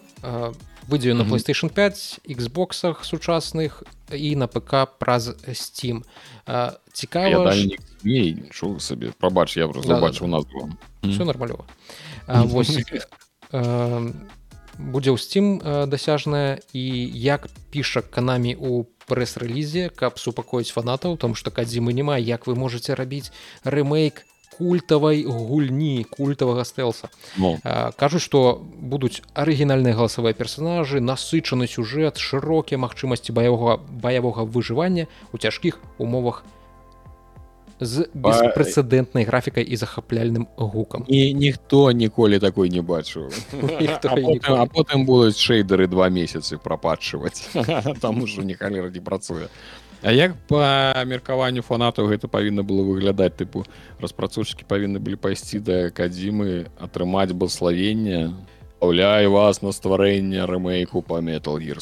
[0.87, 6.03] Выйдзе на playstation 5 xбоксах сучасных і на ПК праз steam.
[6.93, 7.53] Цікава
[8.51, 10.69] чу сабе прабач я просто забачыў да, назву
[11.03, 11.65] все нормалёва
[14.79, 16.83] будзе ў steam дасяжная і
[17.13, 22.95] як піша канамі у прэс-рэлізе каб супакоіць фанатаў там што кадзімы няма як вы можете
[22.95, 23.31] рабіць
[23.65, 24.23] рэмейк
[24.59, 27.57] культавай гульні культавага стэлса ну.
[27.95, 35.79] кажуць што будуць арыгінальныя галасавыя персонажы насычаны сюжэт шырокія магчымасці баявога баявога выжывання у цяжкіх
[35.97, 36.43] умовах
[37.79, 41.05] з беспрэцэдэнтнай графікай і захапляльным гукам.
[41.07, 43.31] І ніхто ніколі такой не бачыў.
[44.59, 47.49] А потым будуць шэйдеры два месяцы прападчваць
[48.01, 49.47] там ужо не халера не працуе.
[50.01, 53.35] А як па меркаванню фанатаў гэта павінна было выглядаць?
[53.35, 53.65] Тыпу
[53.99, 58.35] распрацоўшчыкі павінны былі пайсці да кадзімы атрымаць блаславення
[58.79, 61.79] уляю вас на стварэнне рэмейку па метал гір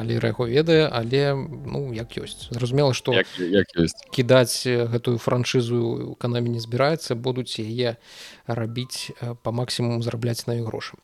[0.00, 2.48] халера яго ведае але ну як ёсць.
[2.48, 4.00] Зразумела што як, як ёсць.
[4.08, 8.00] кідаць гэтую франшызу канамі не збіраецца будуць яе
[8.48, 9.12] рабіць
[9.44, 10.98] па максімум зарабляць на грошам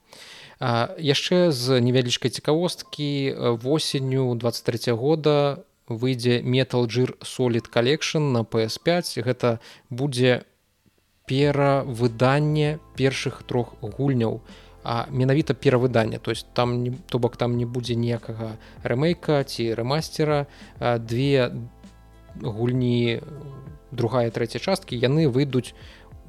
[0.61, 9.61] яшчэ з невялічкай цікавосткі восенню 23 года выйдзе metal Gear solid collection на PS5 гэта
[9.90, 10.49] будзе
[11.26, 14.40] перавыданне першых трох гульняў
[14.87, 16.18] а менавіта перавыданне.
[16.18, 18.55] То есть там не то бок там не будзе ніякага
[18.87, 20.47] рэмейка ці рэмастера
[20.78, 21.51] две
[22.39, 23.18] гульні
[23.91, 25.74] другая трэця часткі яны выйдуць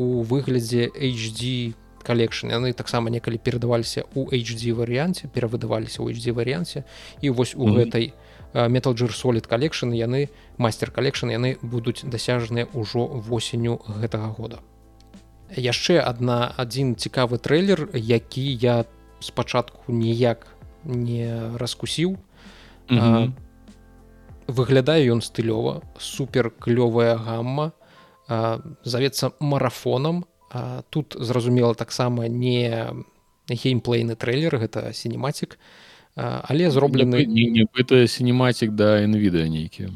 [0.01, 2.49] у выглядзе HD калекшн.
[2.49, 6.81] Яны таксама некалі перадаваліся у HD варыянце перавыдаваліся ў HD варыянце.
[7.21, 7.77] І вось у mm -hmm.
[7.77, 8.13] гэтай
[8.53, 14.59] Metal Gear Solid Collection яны мастер калекшн яны будуць дасяжныя ўжо восенню гэтага года
[15.55, 18.85] яшчэ адна адзін цікавы трэйлер які я
[19.19, 20.47] спачатку ніяк
[20.83, 22.17] не раскусіў
[22.89, 23.31] mm -hmm.
[24.47, 27.71] выглядае ён стылёва супер клёвая гамма
[28.83, 30.25] завецца марафонам
[30.89, 32.87] тут зразумела таксама не
[33.49, 35.59] геймплейны трэйлер гэта сінематик
[36.15, 37.25] але зроблены
[37.75, 39.89] это сінематик да інвіда нейкі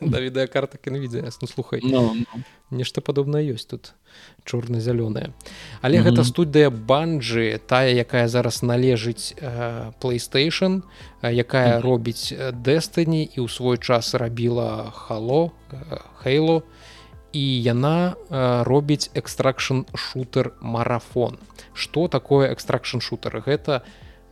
[0.00, 2.42] да відэакарта інвідзе ну слухай no, no.
[2.72, 3.94] Нешта падобнае ёсць тут
[4.44, 5.32] чорна-зялёная
[5.82, 6.10] але mm -hmm.
[6.10, 10.82] гэта студыя банджы тая якая зараз належыць э, playstation
[11.22, 11.86] якая mm -hmm.
[11.88, 12.32] робіць
[12.64, 15.52] дэстыні і ў свой час рабіла хало
[16.22, 16.62] хейло э,
[17.32, 21.38] і яна э, робіць экстракшн шутер марафон
[21.74, 23.82] что такое экстракшн шутер гэта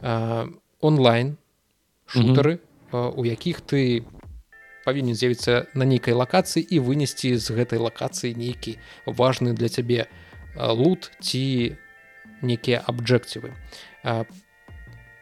[0.02, 0.48] э,
[0.80, 1.36] онлайн
[2.06, 2.60] шутеры mm
[2.92, 3.12] -hmm.
[3.16, 4.02] у якіх ты
[4.84, 10.06] павінен з'явіцца на нейкай лакацыі і вынесці з гэтай лакацыі нейкі важны для цябе
[10.56, 11.76] лут ці
[12.42, 13.52] нейкія абджэкцівы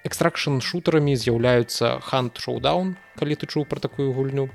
[0.09, 4.49] экстракшн шутерамі з'яўляюцца хант шоудаун калі ты чуў пра такую гульню.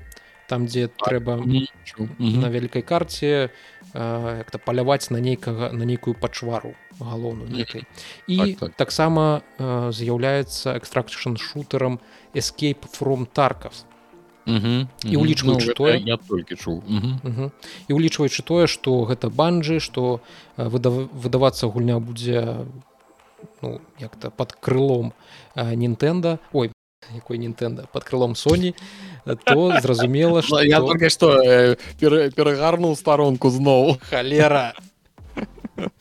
[0.48, 3.48] Там дзе трэба на вялікай карце
[3.94, 7.88] як-то паляваць на нейкага на нейкую пачвару галоўную некай
[8.28, 11.96] і таксама з'яўляецца экстракшн шутерам
[12.34, 13.84] escape from тарков
[14.46, 16.82] і улічваючы ну, тое я толькі чуў.
[17.88, 20.20] І улічваючы тое што гэта банджы што
[20.56, 22.66] выдавацца гульня будзе
[23.62, 25.12] ну як-то под крылом
[25.56, 26.72] нінтэнда ой
[27.14, 28.74] якой нінтэнда под крылом Соні
[29.44, 33.98] то зразумела что я только что э, перагарнул старонку зноў.
[34.10, 34.72] Халера!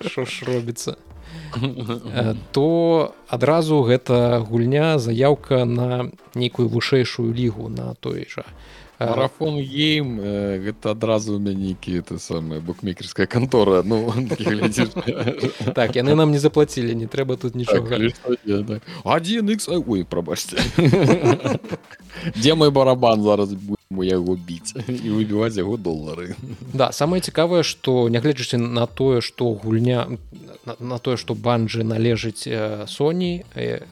[0.06, 0.96] Що ж робіцца
[2.52, 8.44] то адразу гэта гульня заявка на нейкую вышэйшую лігу на той жа.
[9.00, 10.20] Марафон ейм
[10.64, 14.14] гэта адразу у мянікі это самая букмекерская кантора ну
[15.76, 18.00] так яны нам не заплацілі не трэба тут нічога.
[19.04, 20.58] Один x ой прабачце.
[22.38, 23.54] Дзе мой барабан зараз
[23.94, 24.74] будем яго біць.
[24.88, 26.36] І выбіваць яго долары
[26.74, 30.08] да самае цікавае што нягледзячы на тое што гульня
[30.80, 32.48] на тое што банджы належыць
[32.90, 33.44] Sony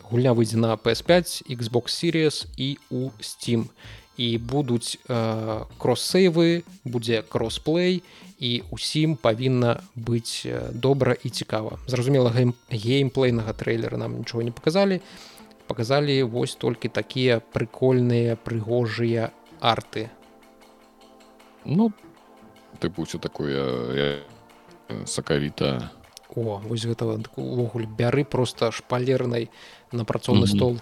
[0.09, 3.69] гульня выйдзе на PS5 Xbox series і у steam.
[4.17, 8.03] І будуць э, кросс-сейвы будзе кроссплей
[8.37, 11.79] і усім павінна быць добра і цікава.
[11.87, 15.01] Зразумела гейм геймплейнага трэйлера нам нічого не показалі
[15.71, 19.31] показалі вось толькі такія прыкольныя прыгожыя
[19.61, 20.09] арты?
[21.65, 21.93] Ну
[22.79, 24.23] тыпу все такое
[25.05, 25.91] сакавіта
[26.35, 27.05] о вось гэта
[27.35, 29.49] увогуле бяры просто шпалернай
[29.91, 30.55] на працоўны mm -hmm.
[30.55, 30.77] стол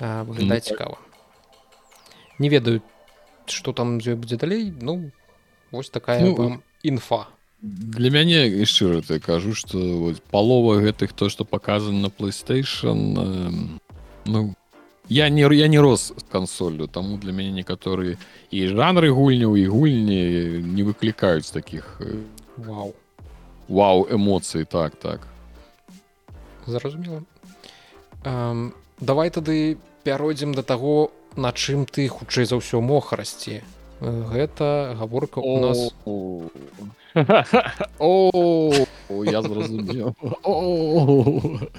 [0.00, 0.68] выглядае mm -hmm.
[0.68, 0.98] цікава.
[2.38, 2.80] Не ведаю
[3.46, 5.10] что там ёй будзе далей ну
[5.70, 7.26] вось такая ну, вам інфа.
[7.60, 13.78] для мяне шчыра ты кажу что палова гэтых то что показано на playstation э,
[14.24, 14.54] ну
[15.08, 18.16] я не я не рос кансолю таму для мяне некаторыя
[18.50, 20.22] і жанры гульняў і гульні
[20.64, 22.00] не выклікаюць таких
[22.56, 22.94] вау.
[23.68, 25.26] вау эмоцыі так так.
[26.66, 27.22] Зразумела.
[29.00, 33.60] Давай тады пяройдзем до таго на чым ты хутчэй за ўсё мог расці.
[34.00, 35.92] Гэта гаворка у нас
[39.24, 40.14] я зразумеў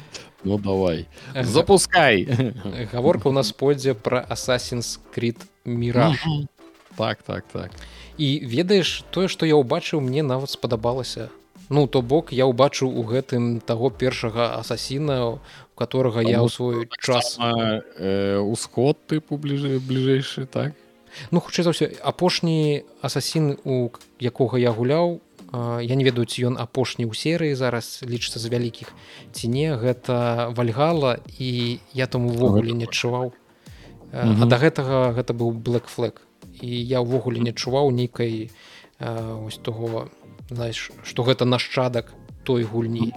[0.44, 1.08] ну давай.
[1.34, 2.28] Запускай.
[2.92, 6.14] гаворка у нас пойдзе пра асасінс крит мира
[6.96, 7.70] так так так.
[8.18, 11.30] І ведаеш тое што я ўбачыў мне нават спадабалася.
[11.68, 15.40] Ну то бок я ўбачыў у гэтым таго першага асасіна
[15.74, 17.40] которого я ў свой час
[18.46, 20.72] усход тыпу бліжэй бліжэйшы так?
[21.30, 23.90] Ну хутчэй за ўсё апошні асасін у
[24.20, 25.20] якога я гуляў
[25.80, 28.90] я не ведаю ці ён апошні ў серыі зараз лічыцца з вялікіх
[29.32, 29.74] ці не.
[29.78, 33.32] Гэта вальгала і я там увогуле не адчуваў.
[34.14, 36.22] А да гэтага гэта быў блэк флэг
[36.62, 38.50] і я ўвогуле не адчуваў нейкай
[39.00, 40.08] ось того
[40.50, 43.10] знаеш што гэта нашчадак той гульні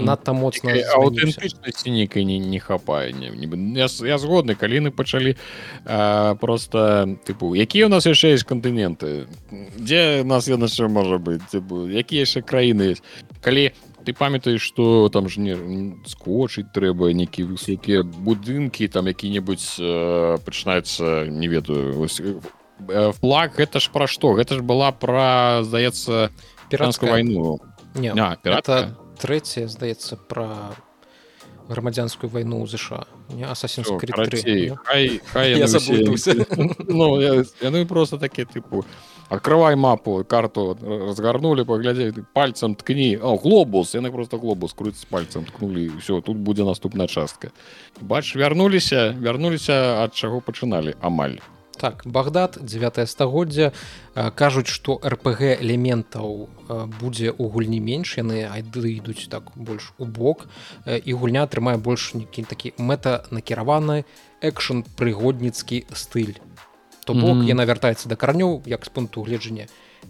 [0.00, 3.46] надта моцна аўтэнтычнасці нейкай не, не хапае не, не,
[3.78, 5.36] я, я згодны каліны пачалі
[5.84, 9.26] а, просто тыпу якія у нас яшчэ есть кантыненты
[9.76, 13.04] дзе нас я яшчэ можа быць якія яшчэ краіны есть
[13.40, 13.72] калі
[14.04, 15.54] ты памятаеш что там ж не
[16.06, 19.76] скочыць трэба нейкія высокія будынкі там які-небудзь
[20.44, 21.94] пачынаюцца не ведаю
[22.88, 26.30] э, флаг гэта ж пра што гэта ж была пра здаецца
[26.70, 27.60] піранскую вайну
[27.94, 30.74] не а, это трэцяя здаецца пра
[31.70, 33.86] грамадзянскую вайну ў ЗША не асасін
[37.62, 38.82] яны просто такі тыпу
[39.30, 43.94] открывай мапу карту разгарнули паглядзець пальцам ткні о глобус!
[43.94, 47.54] Яны просто глобус круць пальцам ткнули все тут будзе наступная частка
[48.00, 51.38] бач вярнуліся вярнуліся ад чаго пачыналі амаль
[51.80, 53.72] так багдад 9 стагоддзя
[54.36, 56.48] кажуць что рпг элементаў
[57.00, 60.44] будзе у гульні менш яны айды ідуць так больш у бок.
[60.86, 64.04] І гульня атрымае больш нейкі такі мэта накіраваны
[64.44, 66.36] экшн прыгодніцкі стыль.
[67.06, 67.48] То бок mm -hmm.
[67.48, 69.66] яна вяртаецца да каранёў як з пункту гледжання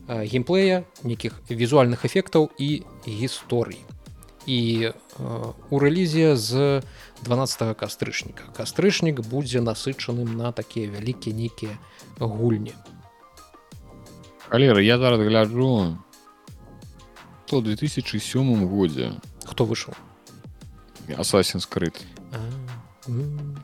[0.08, 3.78] геймплея нейкіх візуальных эфектаў і гісторый
[4.46, 4.90] і
[5.70, 6.82] у рэлізе з
[7.24, 8.44] 12 кастрычніка.
[8.56, 11.78] Кастрычнік будзе насычаным на такія вялікія нейкія
[12.18, 12.72] гульні.
[14.50, 15.98] Халеры я зараз гляджу
[17.46, 19.12] то 2007 годзе.
[19.44, 19.94] Хто выйшаў?
[21.18, 21.98] Асасін скрыт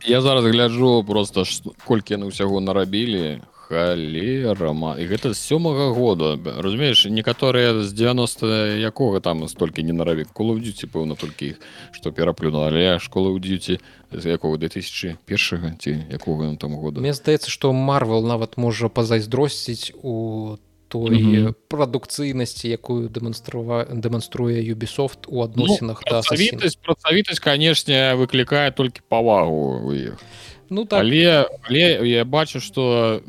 [0.04, 1.44] я зараз гляджу просто
[1.84, 6.38] колькі яны ўсяго нарабілі халерама і гэта з сёмага года.
[6.38, 11.56] Разумееш некаторыя з 90 якога там столькі не наравік колу дзюці пэўна толькі іх
[11.90, 13.74] што пераплюнула але школы ў дзюці
[14.14, 17.02] з якога 2001 ці якога там года.
[17.02, 20.56] Мне здаецца што марвел нават можа пазайздросціць у
[20.88, 21.54] той mm -hmm.
[21.68, 29.94] прадукцыйнасці якую дэманструе дэманструе юбісофт у адносінах ну, працавітасць працавітасць канешне выклікае толькі павагу у
[29.94, 30.14] іх
[30.70, 31.00] ну так.
[31.00, 33.20] Але але я бачу что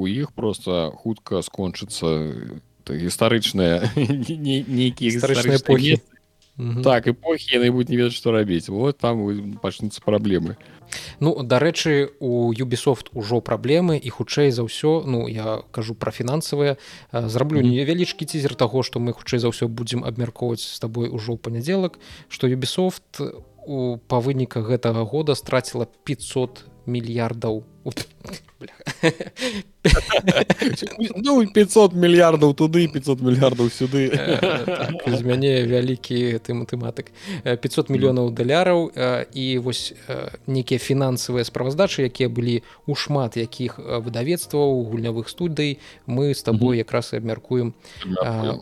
[0.00, 2.32] у іх просто хутка скончыцца
[3.04, 6.00] гістарычныя нейкія гістарычныя эпохі
[6.84, 8.68] так эпохі яны будуць не ведаць што рабіць.
[8.68, 10.56] Вот там пачнуцца праблемы.
[11.20, 16.76] Ну дарэчы у юбісофт ужо праблемы і хутчэй за ўсё ну я кажу пра фінансавыя
[17.12, 21.38] зраблю невялічкі цізер таго што мы хутчэй за ўсё будзем абмяркоўваць з табой ужо ў
[21.38, 23.22] панядзелак што юбісофт
[23.70, 27.62] у па выніках гэтага года страціла 500 мільярдаў
[31.16, 34.10] ну 500 мільярдаў туды 500 мільярдаў сюды.
[34.10, 37.12] Так, з мяне вялікі ты матэматык
[37.44, 38.92] 500 мільёнаў даляраў
[39.32, 39.94] і вось
[40.46, 47.12] нейкія фінансавыя справаздачы якія былі у шмат якіх выдавецтваў гульнявых студый мы з табой якраз
[47.12, 47.74] і абмяркуем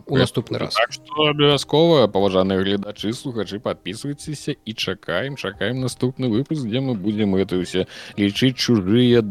[0.07, 0.75] у наступны раз.
[0.75, 7.59] Так абавязкова паважаныя гледачы слухачы подписывайтеся і чакаем чакаем наступны выпуск дзе мы будзем это
[7.59, 7.87] ўсе
[8.17, 9.23] лічыць чужыя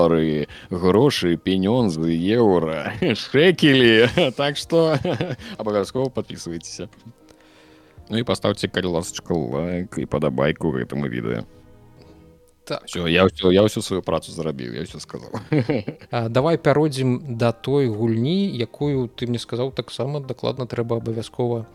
[0.00, 4.96] долары грошы пенёнзы еўра шекелі так что
[5.58, 6.88] абавязкова подписывайтеся
[8.08, 11.44] Ну і поставьте калі ласочка лайк і падабайку гэтаму відэа
[12.64, 12.86] так.
[12.86, 15.30] Всё, я ўсё, я ўсю сваю працу зарабіў я все сказал.
[16.10, 21.66] А, давай пяродзім да той гульні якую ты мне сказаў таксама дакладна трэба абавязкова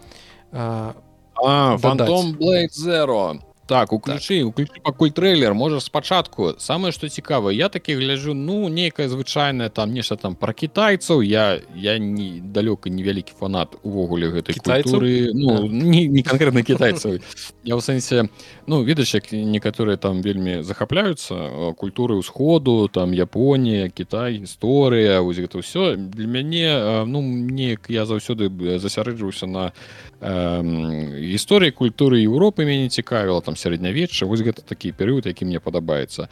[0.51, 2.37] фантом
[2.71, 4.47] zero так уключы так.
[4.47, 6.53] уключы пакуль трейлер можа спачатку.
[6.57, 11.21] Самае што цікава я такі гляжу ну нейкая звычайная там нешта там пра кітайцаў.
[11.21, 15.31] Я я не далёка невялікі фанат увогуле гэтай культуры.
[15.33, 17.19] Ну не, не канкрэтна кітайцаў.
[17.63, 18.29] Я ў сэнсе
[18.67, 25.57] ну ведаеш як некаторыя там вельмі захапляюцца культуры ўсходу там Японія Кітай гісторыя вось гэта
[25.57, 25.95] ўсё.
[25.97, 28.49] Для мяне ну неяк я заўсёды
[28.79, 29.73] засярэджваўся на
[30.21, 36.29] гісторыі культуры Еўропы мяне цікавіла там сярэднявечча вось гэта такі перыяд які мне падабаецца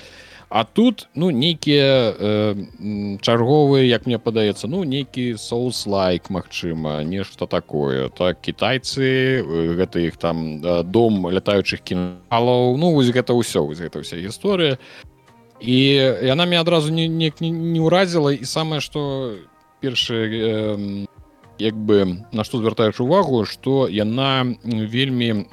[0.53, 2.55] А тут ну нейкія э,
[3.25, 8.09] чарговыя як мне падаецца ну нейкі соус лайк Мачыма нешта такое.
[8.13, 14.21] Так кітайцы гэта іх там дом лятаючых кіналаў ну вось гэта ўсё вось гэта вся
[14.21, 14.77] гісторыя
[15.57, 15.77] і
[16.21, 19.33] яна мне адразу не, не, не ўразіла і самае што
[19.81, 21.07] першы э,
[21.57, 25.49] як бы на што звяртаеш увагу што яна вельмі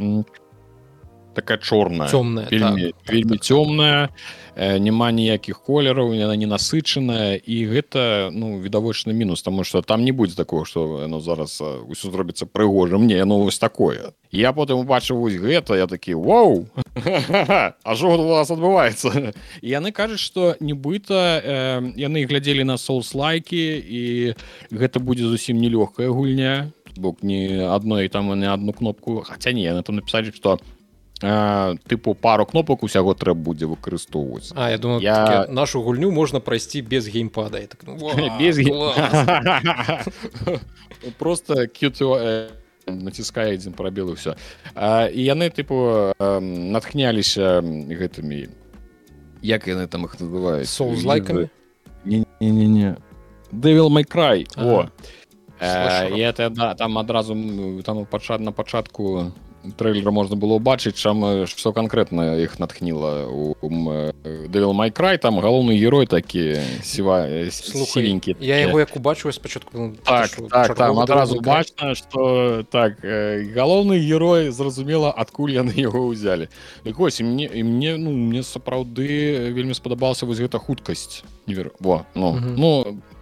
[1.34, 4.08] такая чорная цёмная вельмі, так, вельмі так, цёмная
[4.56, 10.04] э, няма ніякіх колераў яна не насычаная і гэта ну відавочны мінус тому что там
[10.04, 14.12] не будзе такого что оно зараз ўсё зробіцца прыгожым мне ну вось такое.
[14.30, 16.66] Я потым убачыў вось гэта я такі вау
[17.84, 19.34] а жо у вас адбываецца?
[19.62, 24.34] Яны кажуць что нібыта э, яны глядзелі на соус лайки і
[24.70, 26.72] гэта будзе зусім нелёгкая гульня.
[26.96, 29.22] Бок не адной там не одну кнопку.
[29.22, 30.60] Хаця не на там напісалі что
[31.20, 35.46] тыпу пару кнопак усяго трэба будзе выкарыстоўваць А я думаю я...
[35.48, 37.66] нашу гульню можна прайсці без геймпада.
[37.66, 38.10] Так, ну,
[38.40, 38.56] без
[41.18, 41.68] просто
[42.86, 44.34] націскае адзін прабел все
[45.12, 48.48] і яны тыпу натхняліся гэтымі
[49.42, 51.48] як яны там их называюць соус лайкамі
[52.04, 52.96] не не не
[53.52, 54.46] Devil May Cry.
[54.54, 54.66] Ага.
[54.66, 54.88] о.
[55.60, 57.34] Э, і это да там адразу
[57.82, 59.32] там пачат на пачатку
[59.76, 63.54] трейлера можна было ўбачыць чам што канкрэтна іх натхніла у
[64.48, 69.32] Devil May Cry там галоўны герой такі сіва с- Слухай, сівенькі я яго як убачыў
[69.32, 73.00] спачатку ну, так так там адразу бачна што так
[73.54, 76.48] галоўны герой зразумела адкуль яны яго ўзялі
[76.84, 81.54] і вось і мне і мне ну мне сапраўды вельмі спадабалася вось гэта хуткасць не
[81.54, 82.54] веру во ну Мгм.
[82.56, 82.70] ну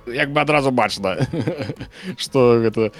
[0.07, 1.19] як бы адразу бачна
[2.17, 2.93] што гэта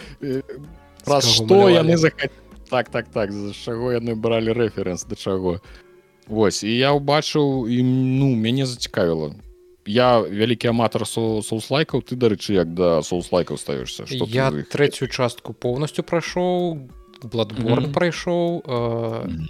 [1.05, 2.35] праз што яны захацелі
[2.71, 5.61] так так так з чаго яны бралі рэферэнс да чаго
[6.29, 9.33] Вось і я ўбачыў і ну мяне зацікавіла
[9.89, 14.69] я вялікі аматар со соуслайкаў ты дарэчы як да соуслайкаў ставішся Што ты я іх?
[14.69, 16.85] трэцюю частку поўнасцю прайшоў
[17.25, 17.93] бладборн Мгм.
[17.97, 19.49] прайшоў э, Мгм.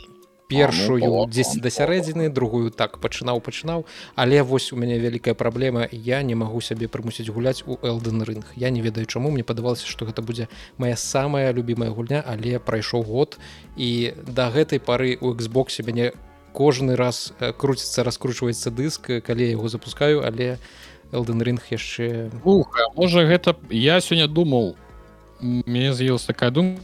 [0.48, 3.84] Першую ну, дзесь да сярэдзіны другую так пачынаў пачынаў.
[4.16, 8.48] Але вось у мяне вялікая праблема я не магу сябе прымусіць гуляць у элден рынг
[8.56, 9.30] я не ведаю чаму.
[9.30, 13.38] Мне падавалася што гэта будзе моя самая любимая гульня але прайшоў год
[13.76, 16.12] і да гэтай пары у Xбосе мяне
[16.52, 20.56] кожны раз э, круціцца раскручваецца дыск калі я яго запускаю але
[21.12, 24.74] элден рынг яшчэ а можа гэта я сёння думаў
[25.40, 26.80] мне з'явілася такая думка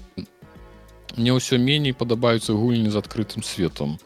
[1.16, 3.98] мне ўсё меней падабаюцца гульні з адкрытым светом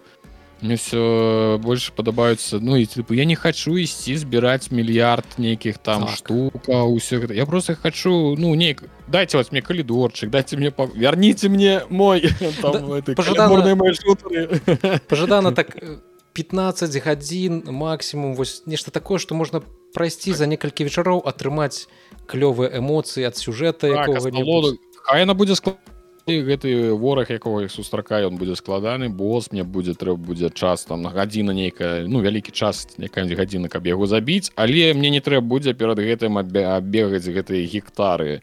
[0.60, 6.02] мне все больш падабаюцца ну і тыпу я не хачу ісці збіраць мільярд нейкіх там
[6.06, 6.16] Так.
[6.18, 10.86] штука ўсё гэта я просто хочу ну нейк дайте вас мне калідорчык дайте мне па...
[10.90, 12.26] вярніце мне мой
[12.62, 14.50] там, Да, мои шутары.
[15.08, 15.98] пажадана так э,
[16.32, 19.62] 15 гадзін максімум вось нешта такое што можна
[19.94, 21.86] прайсці за некалькі вечароў атрымаць
[22.26, 24.78] клёвыя эмоцыі ад сюжэта Так, якога асалоду.
[25.06, 25.54] хай яна будзе
[26.28, 30.84] склад гэты вораг якого іх сустракае ён будзе складаны босс мне будзе трэба будзе час
[30.84, 35.20] там на гадзіна нейкая ну вялікі час якая гадзіна каб яго забіць але мне не
[35.20, 38.42] трэба будзе перад гэтым абегаць гэтыя гектары.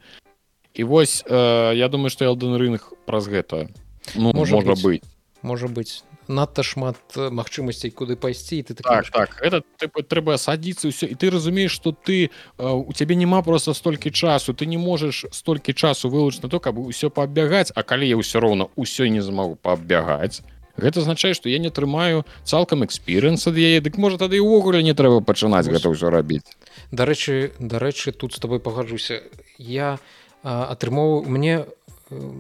[0.74, 3.70] І вось э, я думаю што элден рынг праз гэта
[4.16, 4.84] ну, Можа можа, можа быць.
[4.84, 5.04] быць.
[5.42, 9.30] Можа быць надта шмат э, магчымасцей куды пайсці і ты такі так так.
[9.42, 11.08] Это тыпу, трэба садіцца ўсё.
[11.08, 14.54] І ты разумееш что ты э, у цябе няма просто столькі часу.
[14.54, 18.40] Ты не можаш столькі часу вылучыць на то каб усё паабягаць А калі я ўсё
[18.40, 20.42] роўна ўсё не змагу паабягаць
[20.78, 23.80] гэта азначае што я не атрымаю цалкам экспірэнс ад яе.
[23.80, 26.44] Дык можа тады і ўвогуле не трэба пачынаць гэта ўсё рабіць.
[26.92, 29.24] Дарэчы дарэчы тут з тобой пагаджуся.
[29.58, 30.00] Я
[30.44, 31.66] а, атрымоўваю мне
[32.12, 32.32] э,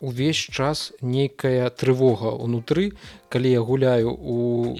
[0.00, 2.92] увесь час нейкая трывога унутры
[3.28, 4.76] калі я гуляю у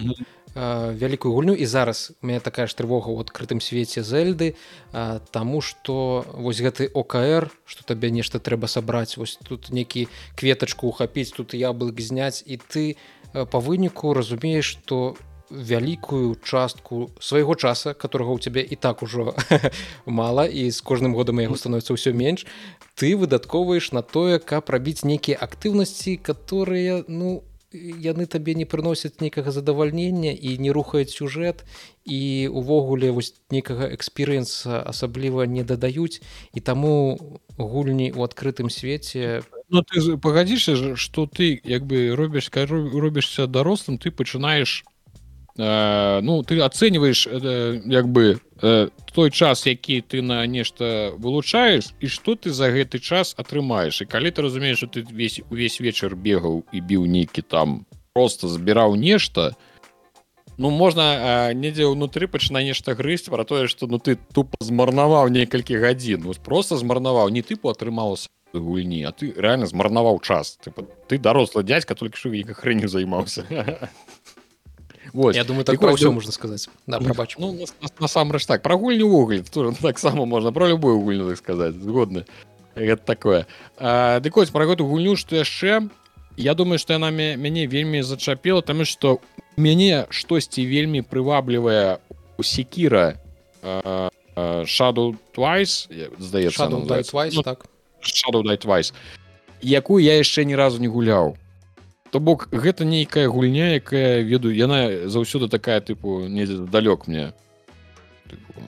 [0.55, 1.55] а, вялікую гульню.
[1.55, 4.57] І зараз у меня такая ж трывога ў адкрытым свеце зельды
[4.93, 10.89] а, таму што вось гэты окр што табе нешта трэба сабраць вось тут некі кветачку
[10.89, 15.17] ухапіць тут яблык зняць і ты э, па выніку разумееш што
[15.51, 19.35] вялікую частку свайго часа которого у цябе і так ужо
[20.07, 22.47] мала і з кожным годам яго становіцца ўсё менш
[22.95, 27.45] ты выдаткоўваеш на тое каб рабіць нейкія актыўнасці которые ну
[27.77, 31.65] яны табе не прыносяць нейкага задавальнення і не рухаюць сюжэт
[32.05, 36.23] і увогуле вось нейкага экспірыенса асабліва не дадаюць
[36.55, 37.19] і таму
[37.59, 39.43] гульні ў адкрытым свеце.
[39.69, 44.85] Ну ты ж пагадзішся ж што ты як бы робіш робішся дарослым ты пачынаеш
[45.59, 51.93] э, ну ты ацэньваеш э, як бы э, той час які ты на нешта вылучаеш
[52.01, 55.81] і што ты за гэты час атрымаеш і калі ты разумееш что ты весь увесь
[55.81, 59.57] вечар бегаў і біў нейкі там просто збіраў нешта
[60.59, 65.29] ну можна э, недзе ўнутры пачына нешта грызць пра тое што ну ты тупо змарнаваў
[65.29, 66.25] некалькі гадзін.
[66.25, 67.29] Ну, просто змарнаваў.
[67.29, 70.57] Не тыпу атрымалася гульні а ты реально змарнаваў час.
[70.65, 70.73] Ты,
[71.09, 73.45] ты дарослы дядька толькі як хрэню займаўся
[75.13, 75.37] Вось.
[75.37, 78.47] я думаю Так так про ўсё ну, можна сказаць да прабач Ну, нас- нас- насамрэч
[78.47, 78.63] так.
[78.63, 79.09] Про гульню
[79.53, 82.25] тоже таксама можна про любую гульню так сказаць згодны
[82.77, 83.47] гэта такое.
[83.79, 85.89] А, дык вось пра гэту гульню што яшчэ
[86.37, 89.19] я думаю што яна мя- мяне вельмі зачапіла таму што
[89.57, 91.99] мяне штосьці вельмі прываблівае
[92.37, 93.17] у секіра
[94.37, 95.89] shadow twice
[96.19, 97.13] здаецца Shadow она Die называецца.
[97.13, 97.67] Twice, Ну, так
[98.03, 98.93] Shadow Twice.
[99.63, 101.37] Якую я яшчэ ні разу не гуляў
[102.11, 107.33] то бок гэта нейкая гульня якая ведаю яна заўсёды такая тыпу недзе далёк мне.
[108.31, 108.67] Тыпу,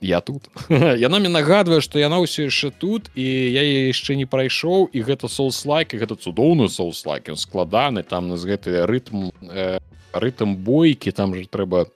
[0.00, 0.48] я тут.
[0.70, 3.62] Яна мне нагадвае што яна ўсё яшчэ тут і я
[3.92, 8.88] яшчэ не прайшоў і гэта соуслайк і гэта цудоўны соуслайк ён складаны там з гэты
[8.88, 9.78] рытм э,
[10.12, 11.92] рытм бойкі там же трэба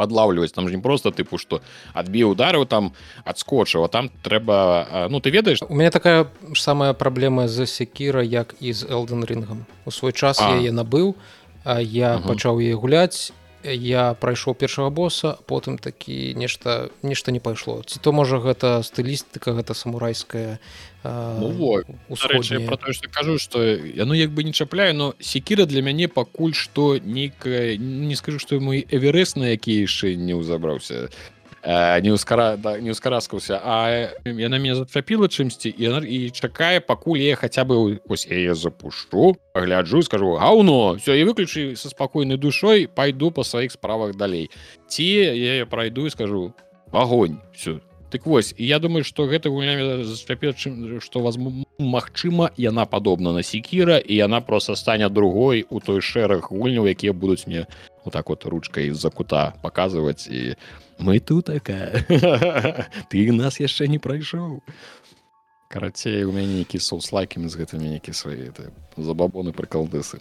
[0.00, 1.60] подлавліваць там же не просто тыпу што
[1.92, 2.92] адбіў ударыў там
[3.28, 8.54] адскочыў там трэба ну ты ведаеш у меня такая ж самая праблема з секіра як
[8.60, 10.56] і з элден рынгам у свой час А.
[10.56, 11.14] я яе набыў
[11.64, 12.28] а я Мгм.
[12.32, 13.32] пачаў яе гуляць
[13.64, 17.82] я прайшоў першага боса потым такі нешта нешта не пайшло.
[17.86, 20.60] Ці то можа гэта стылістыка гэта самурайская
[21.02, 21.78] ну,
[22.66, 26.54] про то что кажу что яно як бы не чапляю но секіра для мяне пакуль
[26.54, 31.08] что нейкая не скажу что мой эверест на які яшчэ не ўзабраўся
[31.64, 37.36] не ускара да, не ускараскаўся а яна меня зацапіла чымсьці і і чакае пакуль я
[37.36, 43.30] хаця бы ось я запушу пагляджу скажу гаўно все і выключы со спакойнай душой пайду
[43.30, 44.50] по сваіх справах далей
[44.88, 46.54] ці я пройду і скажу
[46.92, 47.80] огоньнь все
[48.10, 49.50] так вось я думаю что гэта
[50.04, 50.54] зацяпе
[51.00, 51.38] что вас
[51.78, 57.12] Мачыма яна падобна на секіра і яна просто стане другой у той шэраг гульняў якія
[57.12, 57.66] будуць мне
[58.04, 60.56] вот так вот ручкой з-за кута показывать і
[60.98, 62.04] мы тут такая
[63.08, 64.60] ты нас яшчэ не прайшоў
[65.68, 68.50] карацей у мяне нейкі соуслайкамі з гэтымі нейкі свае
[68.96, 70.18] забабоны прыкалдысы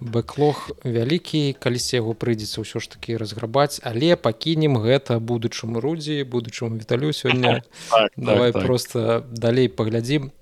[0.00, 6.76] бэклог вялікі калісьці яго прыйдзецца ўсё ж таки разграбаць але пакінем гэта будучаму рудзі будучаму
[6.76, 7.62] віталю сёння.
[7.90, 8.66] Так, давай так, так.
[8.66, 10.32] просто далей паглядзім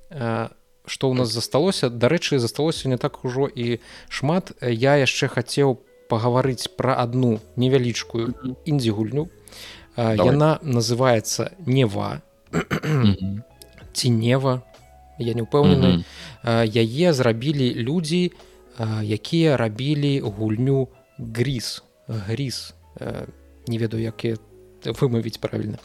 [0.82, 1.88] што ў нас засталося.
[1.88, 3.78] Дарэчы засталося не так ужо і
[4.11, 4.50] шмат.
[4.61, 5.78] Я яшчэ хацеў
[6.11, 9.30] пагаварыць пра адну невялічкую індзі гульню
[9.96, 12.22] яна называется нева.
[13.92, 14.62] Ці нева?
[15.18, 16.05] Я не ўпэўнены.
[16.42, 18.32] Яе зрабілі людзі
[19.03, 22.74] якія рабілі гульню грис грис
[23.66, 24.24] не ведаю як
[24.85, 25.78] вымавіць правільна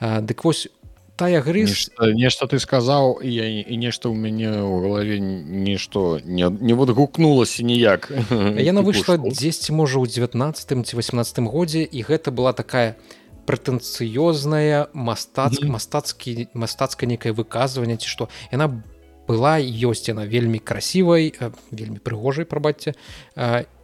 [0.00, 0.68] дык вось
[1.16, 6.74] тая грыш нешта ты сказаў я і нешта ў мяне ў галаве нішто не, не
[6.74, 8.12] вот гукнулася ніяк
[8.60, 13.00] яна выйшла дзесьці можа ў 19 ці 18 годзе і гэта была такая
[13.46, 18.28] прэтэнцыёзная мастацк мастацкі мастацкае некае выказванне ці што.
[18.50, 18.82] Яна
[19.28, 21.34] была ёсць яна вельмі красивай
[21.70, 22.94] вельмі прыгожай прабачце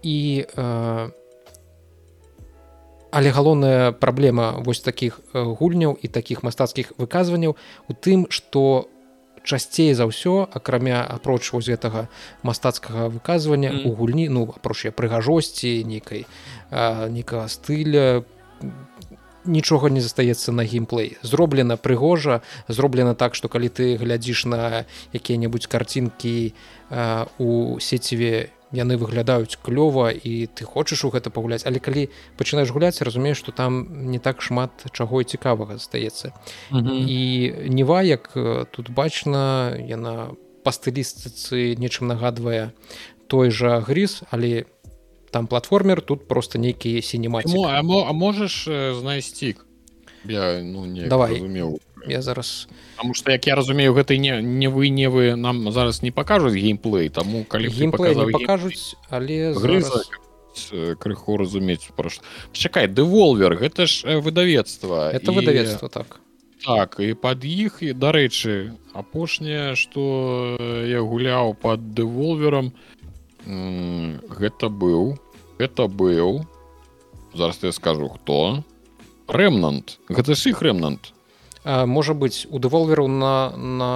[0.03, 0.17] і
[3.13, 7.57] але галоўная праблема вось таких гульняў і таких мастацкіх выказванняў
[7.89, 8.89] у тым что
[9.45, 12.09] часцей за ўсё акрамя апроч вось гэтага
[12.43, 13.85] мастацкага выказвання mm.
[13.87, 16.27] у гульні ну апроч прыгажосці нейкай
[16.71, 18.25] некага стыля
[19.45, 25.67] нічога не застаецца на геймплей зроблена прыгожа зроблена так что калі ты глядзіш на якія-небудзь
[25.67, 26.55] карцінкі
[27.39, 31.63] у сеціве яны выглядаюць клёва і ты хочаш у гэта пагуляць.
[31.69, 36.33] Але калі пачынаеш гуляць разумееш что там не так шмат чаго і цікавага застаецца.
[36.73, 37.05] Mm -hmm.
[37.09, 37.21] і
[37.69, 38.33] нева як
[38.71, 40.33] тут бачна яна
[40.65, 42.73] па стылістыцы нечым нагадвае
[43.27, 44.65] той жа грыз але
[45.33, 48.69] там платформер тут просто нейкія сінемаці а, а можаш
[49.01, 49.57] знайсці
[50.25, 51.35] я ну, давай.
[51.35, 52.69] разумеў я зараз.
[52.97, 56.55] Потому что як я разумею гэтай не не вы не вы нам зараз не покажуць
[56.55, 60.11] геймплей тому калі геймплей покажуць але зараз...
[60.99, 62.23] крыху разумець просто
[62.53, 65.35] чакай дэволвер гэта ж выдавецтва это і...
[65.35, 66.21] выдавецтва так.
[66.65, 72.73] Так і под іх і дарэчы апошняе что я гуляў под дэволвером
[73.47, 75.19] гэта быў
[75.59, 76.47] это быў
[77.35, 78.65] зараз я скажу хто?
[79.29, 79.99] Рэмнант.
[80.09, 81.13] Гэта ж іх рэмнант.
[81.65, 83.91] Можа быць у дэволверу на на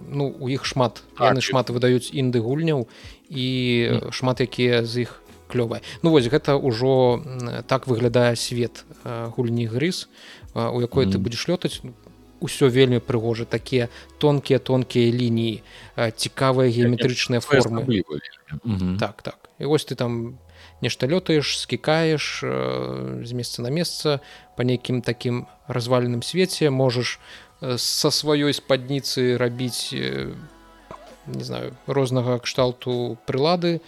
[0.00, 1.04] ну у іх шмат.
[1.18, 2.88] Так, яны шмат выдаюць інды гульняў
[3.28, 3.46] і
[3.92, 4.12] mm.
[4.16, 5.20] шмат якія з іх
[5.52, 5.84] клёвыя.
[6.02, 7.20] Ну вось гэта ўжо
[7.68, 10.08] так выглядае свет гульні грыз
[10.54, 11.12] у якой mm.
[11.12, 11.84] ты будзеш лётаць
[12.40, 13.88] ўсё вельмі прыгожа такія
[14.18, 15.62] тонкія тонкія лініі
[15.96, 18.04] цікавыя геаметрычныя формы.
[18.98, 19.38] так так.
[19.58, 20.38] І вось ты там
[20.80, 22.40] нешта лётаеш скікаеш
[23.24, 24.20] з месца на месца
[24.56, 27.20] по нейкім такім разваленым свеце можаш
[27.60, 33.80] са сваёй спадніцы рабіць не знаю рознага кшталту прылады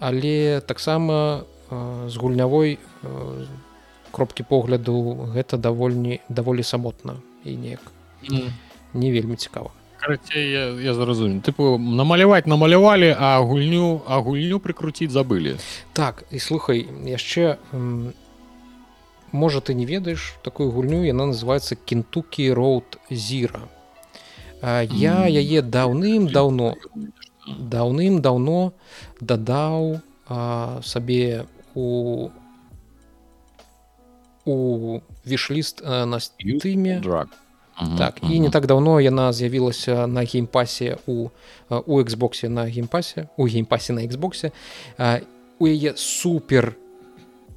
[0.00, 1.44] але таксама
[2.08, 2.78] з гульнявой
[4.10, 7.80] кропкі погляду гэта давольні даволі самотна і неяк.
[8.28, 8.50] Mm.
[8.94, 9.70] не вельмі цікава.
[9.96, 15.56] Карацей я, я зразумею тыпу намаляваць намалявалі а гульню а гульню прыкруціць забылі.
[15.92, 17.60] Так і слухай яшчэ
[19.32, 23.68] можа ты не ведаеш такую гульню яна называется кентукі роуд зіра
[24.62, 26.74] я яе даўным-даўно
[27.46, 28.72] даўным-даўно
[29.20, 30.00] дадаў
[30.82, 32.30] сабе у
[34.44, 37.28] у вішліст на стыме драк
[37.98, 41.28] так і не так давно яна з'явілася на геймпасе у
[41.70, 44.52] у Xбосе на геймпасе у геймпасе на Xбосе
[45.58, 46.76] у яе супер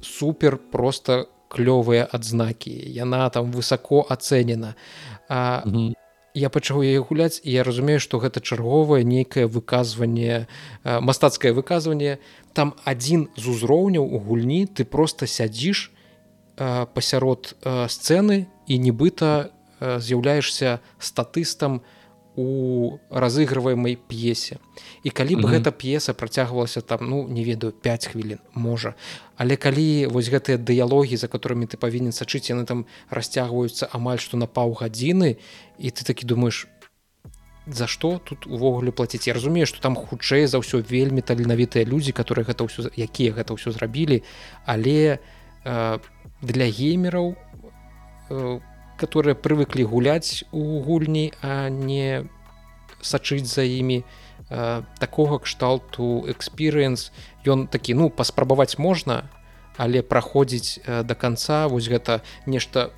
[0.00, 4.74] супер просто клёвыя адзнакі яна там высоко ацэнена
[6.34, 10.46] я пачаў яе гуляць і я разумею што гэта чарговае нейкае выказванне
[10.82, 12.18] мастацкае выказванне.
[12.52, 15.93] Там адзін з узроўняў у гульні ты просто сядзіш
[16.56, 19.50] пасярод сцэны і нібыта
[19.80, 21.82] з'яўляешься статыстам
[22.36, 24.58] у разыгрываемай п'есе.
[25.06, 28.94] І калі бы гэта п'еса працягвалася там ну не ведаю 5 хвілін можа.
[29.36, 34.36] Але калі вось гэтыя дыялогі за которыми ты павінен сачыць яны там расцягваюцца амаль што
[34.36, 35.38] на паўгадзіны
[35.78, 36.66] і ты такі думаешь
[37.66, 39.30] за што тут увогуле плаціць?
[39.30, 43.54] Я разумею што там хутчэй за ўсё вельмі таленавітыя людзі которые гэта ўсё якія гэта
[43.54, 44.26] ўсё зрабілі
[44.66, 45.18] але э,
[45.64, 47.34] для геймераў
[48.30, 48.60] э,
[48.96, 52.24] которые прывыклі гуляць у гульні а не
[53.02, 54.04] сачыць за імі
[55.00, 57.10] такога кшталту экспірыенс
[57.48, 59.24] ён такі ну паспрабаваць можна
[59.76, 61.66] але праходзіць до конца.
[61.68, 62.90] Вось гэта нешта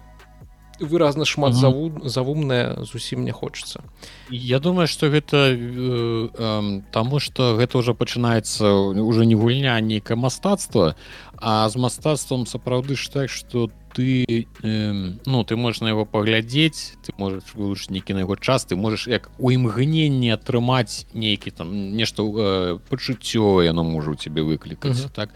[0.80, 1.60] выразна шмат -hmm.
[1.60, 3.82] заву завумная зусім не хочется
[4.30, 10.16] Я думаю что гэта э, э, таму что гэта уже пачынаецца уже не гульня нейкае
[10.16, 10.94] мастацтва
[11.38, 14.92] а з мастацтвам сапраўды ж так что ты э,
[15.24, 19.08] ну ты можешь на его паглядзець ты можешь вылучыць нейкі на яго час ты можешь
[19.08, 25.08] як у імгненні атрымаць нейкі там нешта э, пачуццё яно можа у тебе выклікаць uh
[25.08, 25.14] -huh.
[25.14, 25.30] так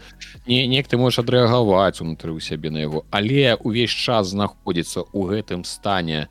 [0.45, 5.25] не неяк ты можешь адрэагаваць унутры у сябе на яго але увесь час знаходзіцца у
[5.25, 6.27] гэтым стане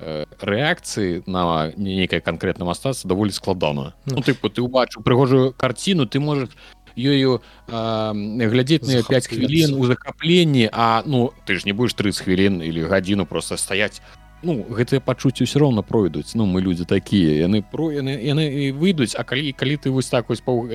[0.00, 4.14] э, рэакцыі на нейкае канкрэтна мастацтва даволі складана uh -huh.
[4.16, 6.56] ну тыпу ты убачыў прыгожую карціну ты можешь
[6.96, 12.62] ёю глядзець на 5 хвілін у захапленні А ну ты ж не будешь 30 хвілін
[12.62, 14.02] или гадзіну просто стаять
[14.44, 16.36] ну гэтыя пачуцці ўсё роўна пройдуць.
[16.36, 20.28] Ну мы людзі такія яны про яны яны выйдуць А калі калі ты вось так
[20.28, 20.68] вось пау...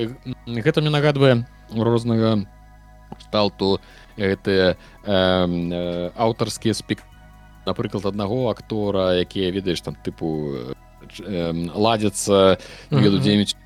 [0.46, 2.44] гэта мне нагадвае рознага
[3.18, 3.80] сталту
[4.18, 7.02] гэтыя э, аўтарскія спек
[7.66, 10.74] напрыклад аднаго актора якія ведаеш там тыпу
[11.18, 12.58] ладзяцца
[12.90, 13.56] веду дзе-нибудь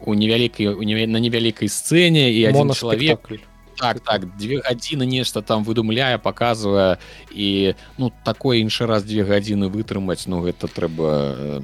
[0.00, 0.74] у невялікай
[1.06, 3.20] на невялікай сцэне і один чалавек
[3.78, 6.98] так так две гадзіны нешта там выдумляе показывае
[7.30, 11.62] і ну такое іншы раз две гадзіны вытрымаць ну гэта трэба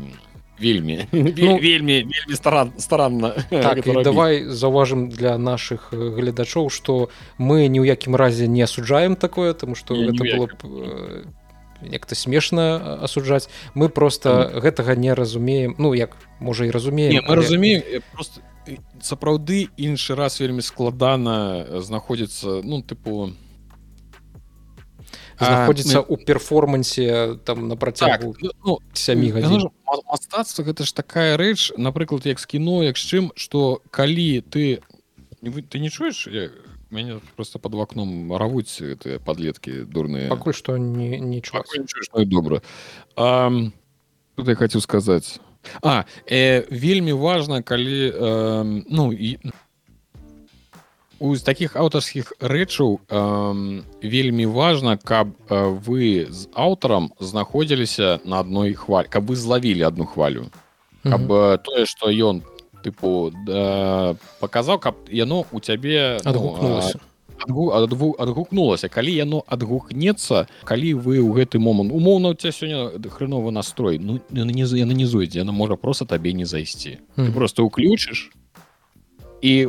[0.59, 7.83] вельмі ну, вельмі вельмі старан старанна так, давай заўважым для наших гледачоў что мы ні
[7.83, 10.49] ў якім разе не асуджаем такое тому что это было
[11.91, 13.49] як-то смешна асуджаць.
[13.75, 14.61] Мы просто mm.
[14.61, 15.75] гэтага не разумеем.
[15.79, 17.37] Ну як можа і разумеем мы але...
[17.37, 18.41] разумеем просто
[19.03, 23.33] сапраўды іншы раз вельмі складана знаходзіцца ну тыпу
[25.39, 26.25] знаходзіцца у мы...
[26.25, 29.69] перформансе там на працягу так, ну, сямі гадзін.
[30.09, 34.81] мастацтва гэта ж такая рэч напрыклад як з кіно як з чым что калі ты
[35.43, 36.29] ты не чуеш
[36.95, 40.29] мяне просто под вакном равуць это подлетки дурные.
[40.29, 41.63] Пакуль что не ничего
[42.25, 42.63] добра
[44.37, 45.41] тут я хочу сказать.
[45.83, 49.39] А э, вельмі важно калі э, ну і
[51.19, 58.75] у таких аўтарскіх рэчаў э, вельмі важно каб э, вы з аўтарам знаходзіліся на адной
[58.75, 60.51] хваль каб вы злавілі одну хвалю.
[61.03, 61.59] Каб mm -hmm.
[61.65, 62.54] тое что ён там
[62.85, 67.01] тыпу да, паказаў каб яно у цябе адгукнулася
[67.49, 72.93] ну, адгу, адгукнулася калі яно адгукнецца калі вы ў гэты момант умоўна у тебя сёння
[73.11, 77.33] хреновы настрой ну яны не яны не зойдзе яна можа просто табе не зайсці mm.
[77.33, 78.31] просто уключыш
[79.45, 79.69] і,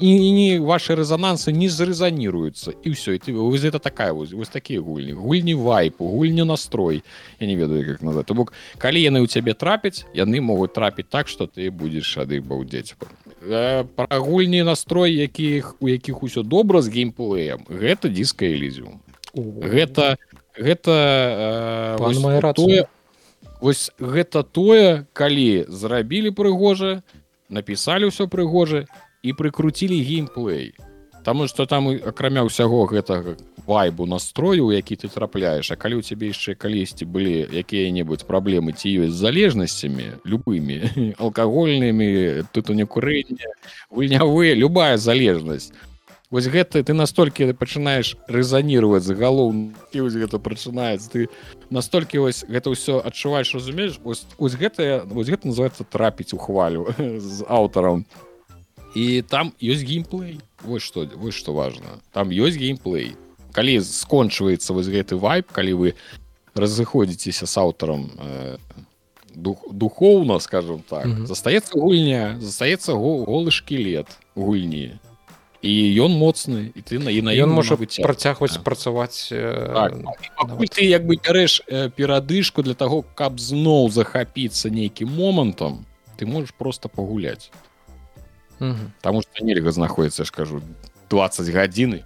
[0.00, 4.48] і не ваши резонансы не зрэзаніруюцца і все і ты вось это такая вось вось
[4.48, 7.04] такія гульні гульні вайпу гульню настрой.
[7.38, 11.12] Я не ведаю как назад то бок калі яны ў цябе трапяць яны могуць трапіць
[11.12, 12.96] так что ты будешь ады баўдзець
[13.44, 19.04] э, пра гульні настрой якіх у якіх усё добра з геймплеем гэта диска элізіум
[19.36, 20.16] гэта
[20.56, 20.96] гэта
[22.00, 22.88] э, моя рацыя
[23.60, 27.04] Вось гэта тое калі зрабілі прыгожа
[27.52, 28.88] напісалі ўсё прыгожа
[29.22, 30.74] і прыкруцілі геймплей.
[31.24, 36.32] Таму что там акрамя ўсяго гэтага вайбу настрою які ты трапляеш А калі у цябе
[36.32, 40.80] яшчэ калісьці былі якія-небудзь праблемы ці ёсць залежнасцямі любымі
[41.24, 43.52] алкагольнымі тут у некурэння
[43.90, 45.72] гульнявыя любая залежнасць.
[46.30, 51.28] Вось гэта ты настолькі пачынаеш рэзанировать за галоў і вось гэта прачынаецца ты
[51.68, 54.00] настолькі вось гэта ўсё адчуваеш разумееш?
[54.04, 58.06] Ось, ось гэта вось гэта называется трапіць у хвалю з аўтарам
[58.94, 63.16] і там ёсць геймплей вось что вось что важно там ёсць геймплей
[63.52, 65.88] калі скончваецца вось гэты вайп калі вы
[66.54, 68.58] разыходзіцеся с аўтарам э,
[69.34, 71.26] дух духоўна скажем так mm -hmm.
[71.26, 74.98] застаецца гульня застаецца голы шкілет гульні
[75.62, 78.02] і ён моцны і ты на і на ён можа выцягваць.
[78.02, 78.64] працягваць Так.
[78.64, 79.92] працаваць э, Так.
[80.36, 85.86] Пакуль ты як бы бярэш э, перадышку для таго каб зноў захапіцца нейкім момантам
[86.16, 87.50] ты можаш просто пагуляць
[88.60, 88.92] мгм.
[89.00, 90.62] Таму што нельга знаходіцца ж кажу
[91.10, 92.04] 20 гадзіны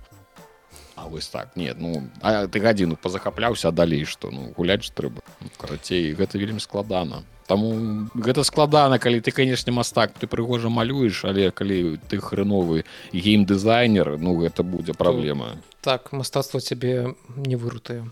[0.96, 5.48] А вось так нет ну а ты гадзіну пазахапляўся далей што ну гуляць трэба Ну,
[5.58, 11.50] карацей гэта вельмі складана Таму гэта складана калі ты канешне мастак ты прыгожа малюеш але
[11.50, 18.08] калі ты хреновы геймдызайнер ну гэта будзе праблема так мастацтва цябе не вырутае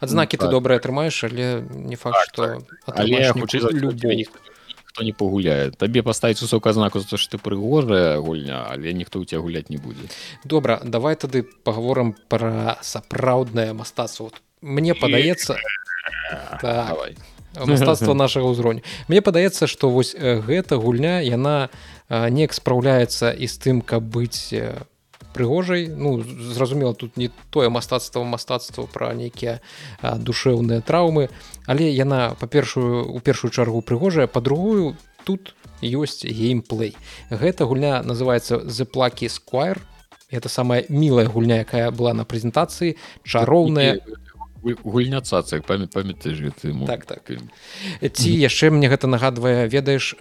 [0.00, 0.50] адзнакі Ну, ты так.
[0.50, 2.42] добра атрымаеш але не факт Так, што
[2.92, 4.00] але хутчэй ніку- за ўсё, любоў.
[4.00, 4.38] цябе ніхто,
[4.96, 5.70] ніхто не пагуляе.
[5.70, 9.68] Табе паставіць высокую знаку за то што ты прыгожая гульня але ніхто ў цябе гуляць
[9.68, 10.08] не будзе.
[10.44, 14.32] Добра давай тады паговорам пра сапраўднае мастацтва.
[14.32, 15.56] Вот мне падаецца
[16.30, 17.16] так, давай.
[17.60, 18.80] мастацтва нашага ўзроўню.
[19.08, 21.68] Мне падаецца што вось гэта гульня яна
[22.08, 24.48] неяк спраўляецца і з тым каб быць
[25.36, 25.86] прыгожай.
[25.92, 29.60] Ну зразумела тут не тое мастацтва мастацтва пра нейкія
[30.00, 31.28] душэўныя траўмы.
[31.68, 34.96] Але яна па-першую у першую чаргу прыгожая па-другую
[35.28, 35.52] тут
[35.84, 36.96] ёсць геймплей
[37.28, 39.80] гэта гульня называется the плакі squire.
[40.30, 42.96] Это самая мілая гульня якая была на прэзентацыі.
[43.22, 44.00] Чароўная
[44.74, 47.30] гульня цацак памят памятаеш гэты Так, так.
[48.00, 50.14] ці яшчэ мне гэта нагадвае ведаеш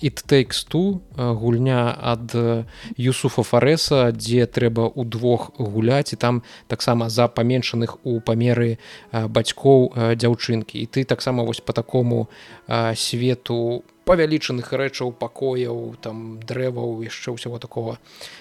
[0.00, 2.64] it takes two э, гульня ад э,
[2.96, 8.78] юсуфа фареса дзе трэба удвох гуляць і там таксама за паменшаных у памеры
[9.12, 12.28] э, бацькоў дзяўчынкі і ты таксама вось по такому
[12.94, 17.98] свету павялічаных рэчаў пакояў там дрэваў яшчэ ўсяго такого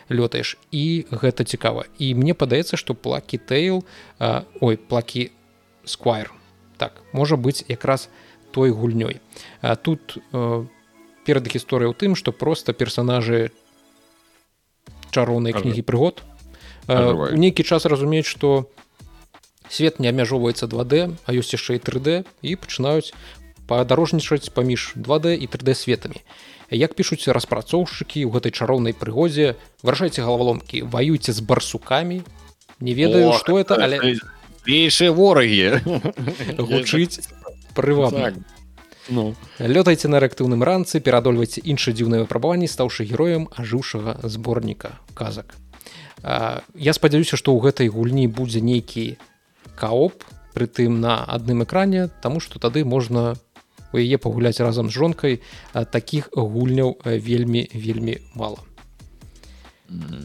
[0.10, 0.58] лётаеш.
[0.72, 1.86] І гэта цікава.
[2.00, 3.84] І мне падаецца што плакі тейл
[4.20, 5.32] э, ой плакі
[5.86, 6.32] сквайр
[6.78, 8.10] так можа быць якраз
[8.52, 9.20] той гульнёй.
[9.62, 10.66] А тут э,
[11.26, 13.52] перад гісторыя ў тым што просто персонажы
[15.12, 16.24] чароўнай кнігі прыгод.
[16.90, 18.66] У нейкі час разумеюць што
[19.70, 22.08] свет не абмяжоўваецца 2D а ёсць яшчэ і 3D
[22.42, 23.14] і пачынаюць
[23.70, 26.26] падарожнічаць паміж 2D і 3D светамі.
[26.74, 29.54] Як пішуць распрацоўшчыкі ў гэтай чароўнай прыгодзе
[29.86, 32.26] вырашайце галаваломкі ваюйце з барсукамі.
[32.82, 34.18] Не ведаю Ох, што это але
[34.66, 35.86] злейшыя ворагі.
[36.58, 37.30] гучыць
[37.78, 38.34] прывабна.
[38.34, 38.42] Так.
[39.10, 39.36] ну.
[39.60, 45.58] Лётайце на рэактыўным ранцы перадольвайце іншыя дзіўныя выпрабаванні стаўшы героем ажыўшага зборніка казак.
[46.22, 49.18] А, я спадзяюся што ў гэтай гульні будзе нейкі
[49.80, 53.36] каоп прытым на адным экране таму што тады можна
[53.94, 55.42] у яе пагуляць разам з жонкай
[55.74, 58.60] а такіх гульняў вельмі вельмі мала.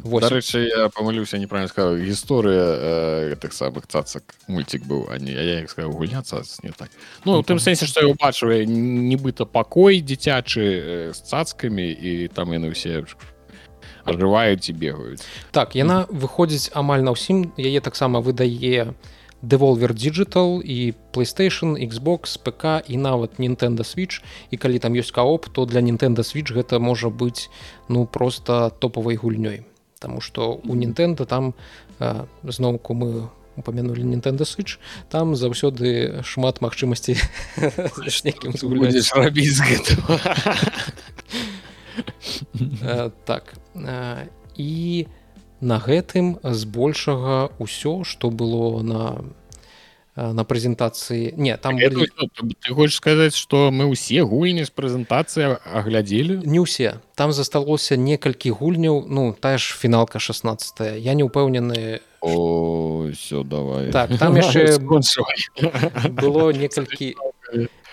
[0.04, 0.20] Вось.
[0.20, 5.64] дарэчы я памыліўся неправильно сказал гісторыя э, гэтых самых цацак мульцік быў а не я
[5.64, 6.90] як сказал гульня цац не так.
[7.24, 12.28] Ну у тым сэнсе што я убачыў я нібыта пакой дзіцячы э, з цацкамі і
[12.28, 13.08] там яны ўсе
[14.04, 15.24] ажываюць і бегаюць.
[15.48, 18.92] Так яна выходзіць амаль на ўсім яе таксама выдае
[19.48, 24.22] Devolver Digital і PlayStation, Xbox, ПК і нават Nintendo Switch.
[24.50, 27.50] І калі там ёсць каоп, то для Nintendo Switch гэта можа быць
[27.88, 29.64] ну просто топавай гульнёй.
[29.98, 31.54] Таму што у Nintendo там
[32.00, 34.78] э, зноўку мы упомянули Nintendo Switch
[35.08, 37.16] там заўсёды шмат магчымасцей
[39.14, 39.60] рабіць
[43.24, 43.54] так.
[44.56, 45.06] І
[45.64, 49.24] на гэтым збольшага ўсё што было на
[50.14, 51.32] э, на прэзентацыі.
[51.40, 56.44] Не там былі ты- хочаш сказаць што мы ўсе гульні з прэзентацыі аглядзелі?
[56.44, 57.00] Не ўсе.
[57.16, 63.90] Там засталося некалькі гульняў ну тая ж фіналка 16 я не ўпэўнены о все давай.
[63.90, 64.78] Так, там яшчэ
[66.20, 67.16] было некалькі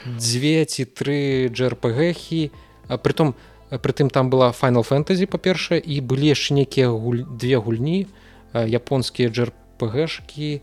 [0.05, 2.51] дзве ці тры джрпгхі
[3.03, 3.35] притом
[3.77, 7.23] прытым там была final фэнтазі па-першае і былі яшчэ нейкія гуль...
[7.23, 8.07] две гульні
[8.53, 10.61] а, японскія джрпгшкі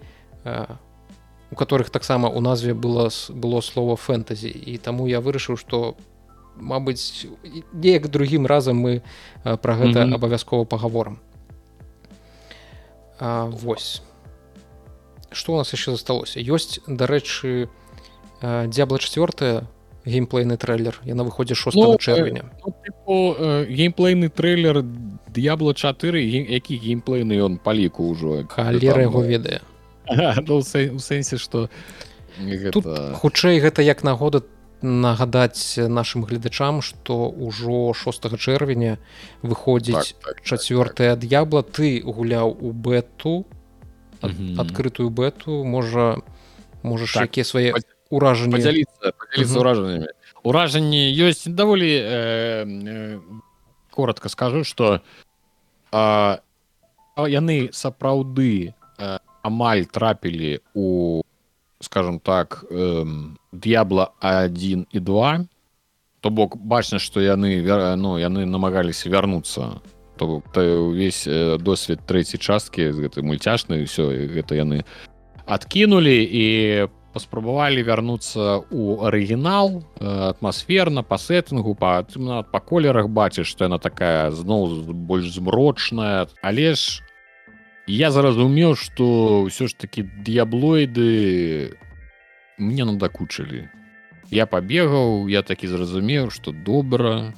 [1.50, 5.96] у которых таксама у назве было было слово фэнтазі і таму я вырашыў што
[6.60, 7.26] Мабыць
[7.72, 9.02] неяк другім разам мы
[9.44, 10.14] пра гэта Мгм.
[10.14, 11.18] абавязкова пагаворам.
[13.20, 14.02] А, Вось.
[15.30, 16.40] Что у нас яшчэ засталося?
[16.40, 17.68] Ёсць дарэчы
[18.42, 19.66] дзябла 4
[20.06, 24.84] геймплейны трейлер яна выходзіць 6 Ну, э, чэрвеня Ну, типу, э, геймплейны трейлер
[25.34, 29.60] Diablo 4 ге- які геймплейны ён па ліку ўжо халера яго ведае
[30.46, 31.68] ну, у сэ- у сэнсе што
[32.72, 33.14] тут гэта...
[33.14, 34.42] хутчэй гэта як нагода
[34.80, 38.96] нагадаць нашим гледачам што ўжо 6 чэрвеня
[39.42, 43.44] выходзіць так, чацвёртая д'ябла ты гуляў у бэту
[44.22, 44.60] ад- Мгм.
[44.60, 46.16] адкрытую бэту можа
[46.82, 47.72] можаш Так, якія свае
[48.10, 49.60] уражанні подзяліцца подзяліцца Мгм.
[49.60, 50.08] ўражаннямі
[50.44, 53.20] уражанні ёсць даволі э, э,
[53.90, 55.00] коротко скажу что
[55.92, 56.38] а,
[57.16, 61.20] яны сапраўды э, амаль трапілі у
[61.80, 62.64] скажем так
[63.52, 65.46] д'ябла 1 і 2
[66.20, 67.62] то бок бачна што яны
[67.96, 69.80] ну яны намагаліся вярнуцца
[70.16, 71.28] то бок увесь
[71.62, 74.82] досвед трэцяй часткі з гэтай мульцяшнай ўсё гэта яны
[75.46, 76.44] адкінулі і
[77.18, 84.86] паспрабавалі вярнуцца у арыгінал атмасферна па сеттынгу па па колерах бачыш што яна такая зноў
[84.94, 86.30] больш змрочная.
[86.46, 87.02] Але ж
[87.90, 91.74] я зразумеў что ўсё ж таки д'яблоiды
[92.58, 93.66] мне надакучылі.
[94.30, 97.34] Я пабегаў я такі зразумеў что добра.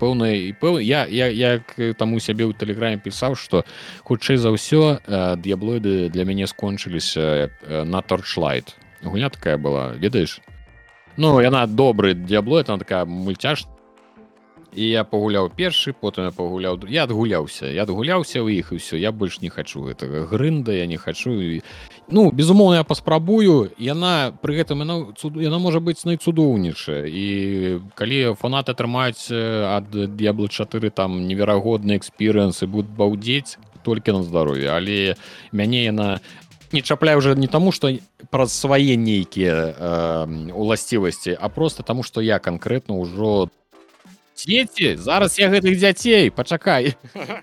[0.00, 3.66] Пэўна і пэў я я як там у сябе ў тэлеграме пісаў что
[4.06, 5.02] хутчэй за ўсё
[5.36, 7.50] д'яблоiды для мяне скончыліся
[7.84, 10.40] на торчлайт гуня такая была ведаеш
[11.16, 13.80] Ну яна добры д'ябло там такая мульцяшная
[14.74, 18.96] і я пагуляў першы потым я пагуляў я адгуляўся я адгуляўся ў іх і все
[18.98, 21.62] я больш не хачу гэтага грында я не хачу і...
[22.08, 25.36] ну безумоўна я паспрабую яна пры гэтым яна цуд...
[25.42, 27.06] яна можа быць найцудоўнейшая.
[27.06, 27.26] І
[27.98, 34.70] калі фанаты атрымаюць ад д'яблы 4 там неверагодны экспірыенсы будуць баўдзець толькі на здароўе.
[34.70, 35.16] Але
[35.52, 36.20] мяне яна
[36.72, 37.90] не чапляю уже не таму что
[38.30, 43.50] праз свае нейкія э, уласцівасці а просто таму что я конкретно ўжо
[44.36, 46.96] дзеці зараз я гэтых дзяцей пачакай.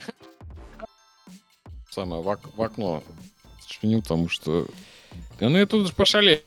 [1.91, 3.03] Самое в окно
[3.67, 4.67] чыню тому что
[5.39, 6.41] яны тут пашале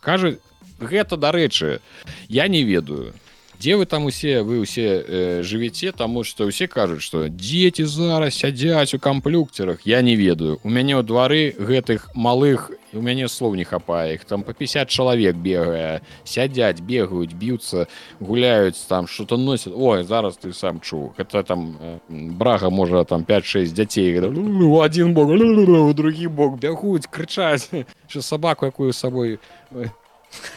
[0.00, 0.38] кажуць
[0.80, 1.80] гэта дарэчы
[2.28, 3.14] я не ведаю
[3.58, 4.42] дзе вы там усе?
[4.42, 10.02] Вы усе э, жывеце таму што ўсе кажуць што дзеці зараз сядзяць у камплюкцерах я
[10.02, 10.58] не ведаю.
[10.62, 14.14] У мяне ў двары гэтых малых у мяне слоў не хапае.
[14.14, 16.00] Іх там по 50 чалавек бегае.
[16.24, 17.88] Сядзяць бегаюць б'юцца
[18.20, 21.12] гуляюць там что-то носят Ой зараз ты сам чуў.
[21.16, 24.18] Это там э, брага можа там 5-6 дзяцей.
[24.20, 27.70] У один бок у другі бок бягуць крычаць
[28.08, 28.92] що сабаку якую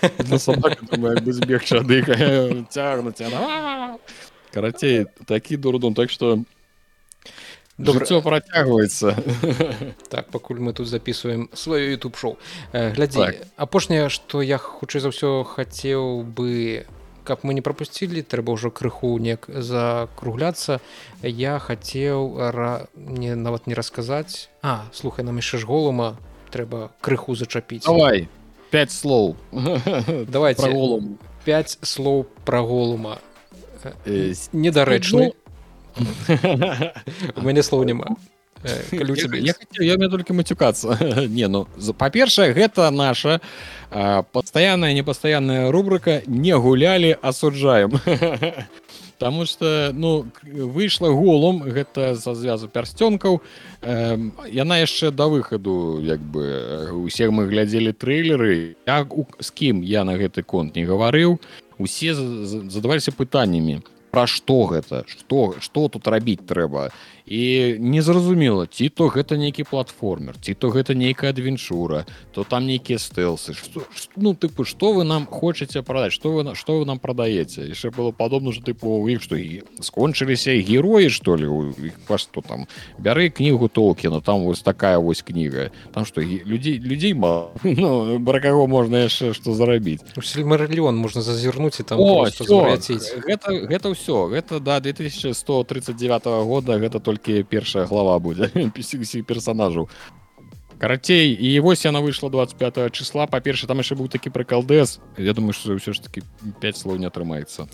[0.01, 1.63] з сабой э, збег
[2.69, 3.21] цягнуць
[4.51, 6.43] карацей такі дурдун так что
[7.79, 9.15] все працягваецца
[10.09, 12.37] так пакуль мы тут записываем сваё youtube шоу.
[12.73, 13.35] Глядзі так.
[13.55, 16.85] апошняе что я хутчэй за ўсё хацеў бы
[17.23, 20.81] каб мы не пропусцілі трэба ўжо крыху неяк закругляцца
[21.23, 22.87] я хацеў ра...
[22.95, 26.17] мне нават не расказаць А слухай нам яшчэ ж голума
[26.49, 27.85] трэба крыху зачапіць.
[27.85, 28.27] Давай
[28.71, 29.35] 5 слоў.
[30.27, 30.69] Давайте.
[30.69, 33.19] Голум 5 слоў пра голума.
[34.05, 35.31] Э, недарэчны
[37.35, 38.17] у мяне слоў няма
[40.11, 40.97] только матюкацца
[41.31, 41.67] не ну
[41.97, 43.39] па-першае гэта наша
[43.89, 47.95] пастаянная непастаянная рубрика не гулялі асуджаем
[49.19, 53.41] Таму что ну выйшла голум гэта за звязу пярсцёнкаў.
[53.81, 54.17] Э,
[54.47, 60.15] яна яшчэ да выхаду як бы усе мы глядзелі трэйлеры як з кім я на
[60.15, 61.39] гэты конт не гаварыў
[61.77, 66.89] усе задаваліся пытаннямі пра што гэта что что тут рабіць трэба
[67.29, 72.97] і незразумела ці то гэта нейкі платформер ці то гэта нейкая адвенчура то там нейкія
[72.97, 73.53] стэлсы.
[73.53, 73.85] Што,
[74.17, 77.69] ну тыпу что вы нам хочаце прадаць что вы что вы нам прадаеце?
[77.69, 79.37] Яшчэ было падобна ж тыпу у іх што
[79.85, 82.65] скончыліся героі што ли у іх па што там
[82.97, 85.69] бяры кнігу толкіна там вось такая вось кніга.
[85.93, 90.01] Там што людзей людзей мало ну, бра каго можна яшчэ што зарабіць.
[90.17, 94.33] Сельмарылён можна зазірнуць і там О, гэта гэта ўсё.
[94.33, 98.49] Гэта да 2139 года гэта только толькі першая глава будзе
[99.27, 99.89] персонажаў
[100.79, 103.27] карацей і вось яна выйшла 25 числа.
[103.27, 106.23] Па-перша там яшчэ быў такі прыкалдэс Я думаю что ўсё ж таки
[106.61, 107.67] 5 слоў не атрымаецца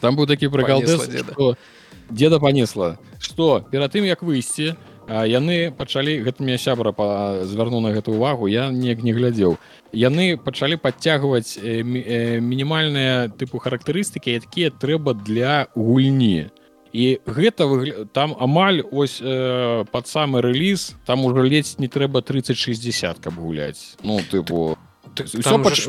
[0.00, 2.38] там быў такі прыкалдэс деда.
[2.38, 4.76] панесла что перад тым як выйсці
[5.08, 9.56] яны пачалі гэта мне сябра па звярну на гэту увагу я неяк не глядзеў.
[9.94, 16.50] Яны пачалі подцягваць э, э, мінімальныя тыпу характарыстыкі якія трэба для гульні.
[16.50, 16.65] то
[16.96, 22.22] і гэта вы там амаль ось э, под самы рэліз там уже ледзь не трэба
[22.22, 23.96] 3060 каб гуляць.
[24.02, 24.78] Ну тыпу
[25.14, 25.28] так,
[25.62, 25.88] пач...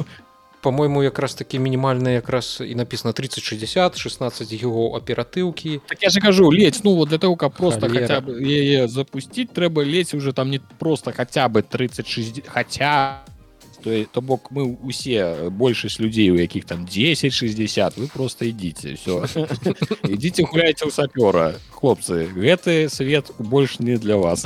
[0.62, 5.80] по-мойму якраз такі мінімальна якраз і написано 3060 16 его аператыўкі.
[5.88, 9.54] Так я же кажу ледзь ну вот для того каб просто хотя бы яе запустить
[9.54, 13.37] трэба ледзь уже там не просто хотя бы 3060 хотя бы
[13.84, 19.24] то, то бок мы усе большасць людзей у якіх там 10-60 вы просто ідзіце все
[20.14, 21.56] ідзіце гуляйце ў сапёра.
[21.72, 24.45] Хлопцы гэты свет больш не для вас.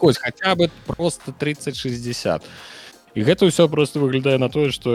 [0.00, 2.42] Ось хотя бы просто 30-60
[3.14, 4.90] і гэта ўсё просто выглядае на тое что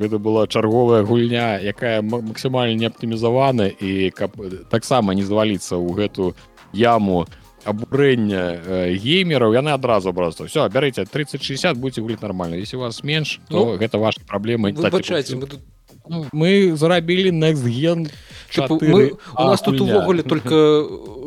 [0.00, 4.32] гэта была чарговая гульня якая максімальна не аптымізавана і каб
[4.70, 6.32] таксама не зваліцца ў гэту
[6.72, 7.28] яму
[7.64, 12.54] абурэння э, геймераў яны адразу просто все бярыце 3060 будете гулять нормально.
[12.54, 15.60] Если у вас менш то Ну, гэта ваши праблемы Выбачайце, мы тут
[16.06, 18.08] Ну, мы зарабілі некстген
[18.50, 20.54] Типу, мы, у нас тут увогуле только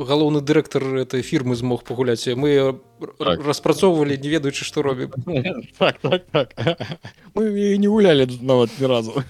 [0.06, 2.80] галоўны дырэктар этой фірмы змог пагуляць мы
[3.20, 3.46] Так.
[3.46, 5.12] распрацоўвалі не ведаючы што робім
[5.78, 6.54] так, так, так.
[7.36, 9.24] мы не гулялі нават ні разу.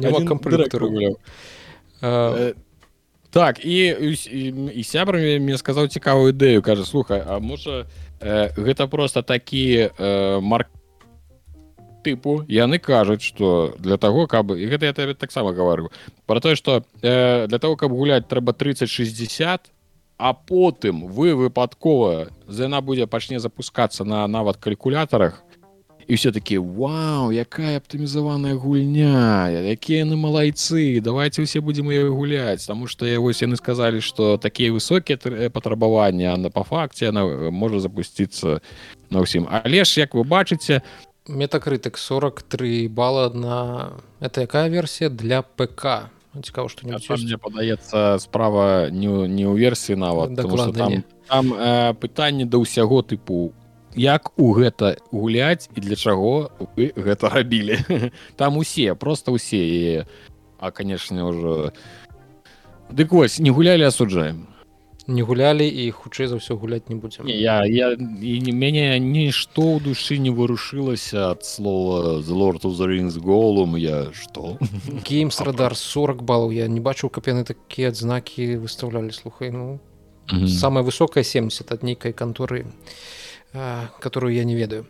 [0.00, 1.16] Дырэктар гуляў.
[3.30, 3.86] Так і,
[4.30, 7.86] і, і сябра мне- сказаў цікавую ідэю кажа слухай А можа
[8.20, 10.68] э, гэта просто такі э, марк
[12.06, 15.90] тыпу яны кажуць что для того каб і гэта я табе таксама гавару
[16.26, 19.70] про тое что э, для того каб гуляць трэба 3060
[20.18, 25.42] а потым вы выпадкова яна будзе пачне запускацца на нават калькулятарах
[26.08, 29.50] і все такі Вау якая аптымізаваная гульня!
[29.50, 34.36] Якія яны малайцы давайте усе будзем ее гуляць тому что я вось яны сказалі что
[34.38, 38.60] такія высокія тр- патрабавання на па факце она э, можа запусціцца
[39.10, 40.82] на ўсім але ж як вы бачыце
[41.28, 46.06] метакрытык 43 бала на это якая версія для ПК
[46.42, 50.50] цікава што А не падаецца справа не, ў- не ў версіі нават там,
[51.26, 53.50] там э, пытанне да ўсяго тыпу
[53.96, 57.80] як у гэта гуляць і для чаго вы гэта рабілі.
[58.36, 59.82] Там усе просто ўсе і
[60.60, 61.72] а канешне ўжо.
[62.92, 64.46] Дык вось не гулялі асуджаем
[65.06, 67.26] не гулялі і хутчэй за ўсё гуляць не будзем.
[67.26, 72.74] Не, я я і не мяне нішто ў душы не варушылася ад слова Lord of
[72.74, 74.58] the Rings голум я што?
[75.06, 79.78] Геймс радар 40 балаў я не бачыў каб яны такія адзнакі выставлялі слухай ну
[80.50, 82.70] самая высокая 70 ад нейкай канторы а,
[84.00, 84.86] которую я не ведаю.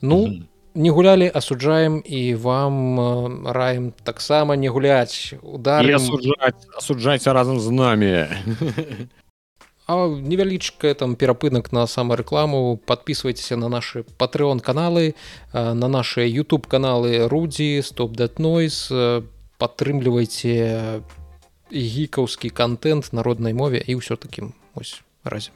[0.00, 0.48] Ну Мгм.
[0.74, 7.60] не гулялі асуджаем і вам э, раем таксама не гуляць І ударым асуджаць асуджайце разам
[7.60, 8.26] з намі
[9.88, 15.14] А невялічкая там перапынак на самарэкламу подписывайтеся на наши патreон каналы
[15.52, 18.92] э, на наши youtube каналы рудзі стоп нойс
[19.58, 21.02] падтрымлівайце
[21.72, 25.50] гікаўскі контент народнай мове і ўсё такім ось разе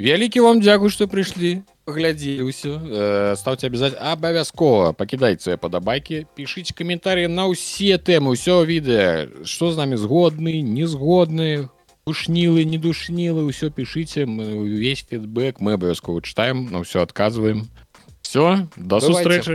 [0.00, 7.28] вялікі вам дзякуй што прыйшлі глядзелі ўсё э, ставце абязаць абавязкова пакідайце падабайкі пішыць каментарі
[7.28, 11.68] на ўсе тэмы ўсё відэа што з намі згодны незгодны
[12.08, 17.68] душнілы не душнілы ўсё пішыце мы увесь фідбэк мы абавязкова чытаем на ўсё адказваем
[18.24, 19.06] все до Бывайце.
[19.12, 19.54] сустрэчы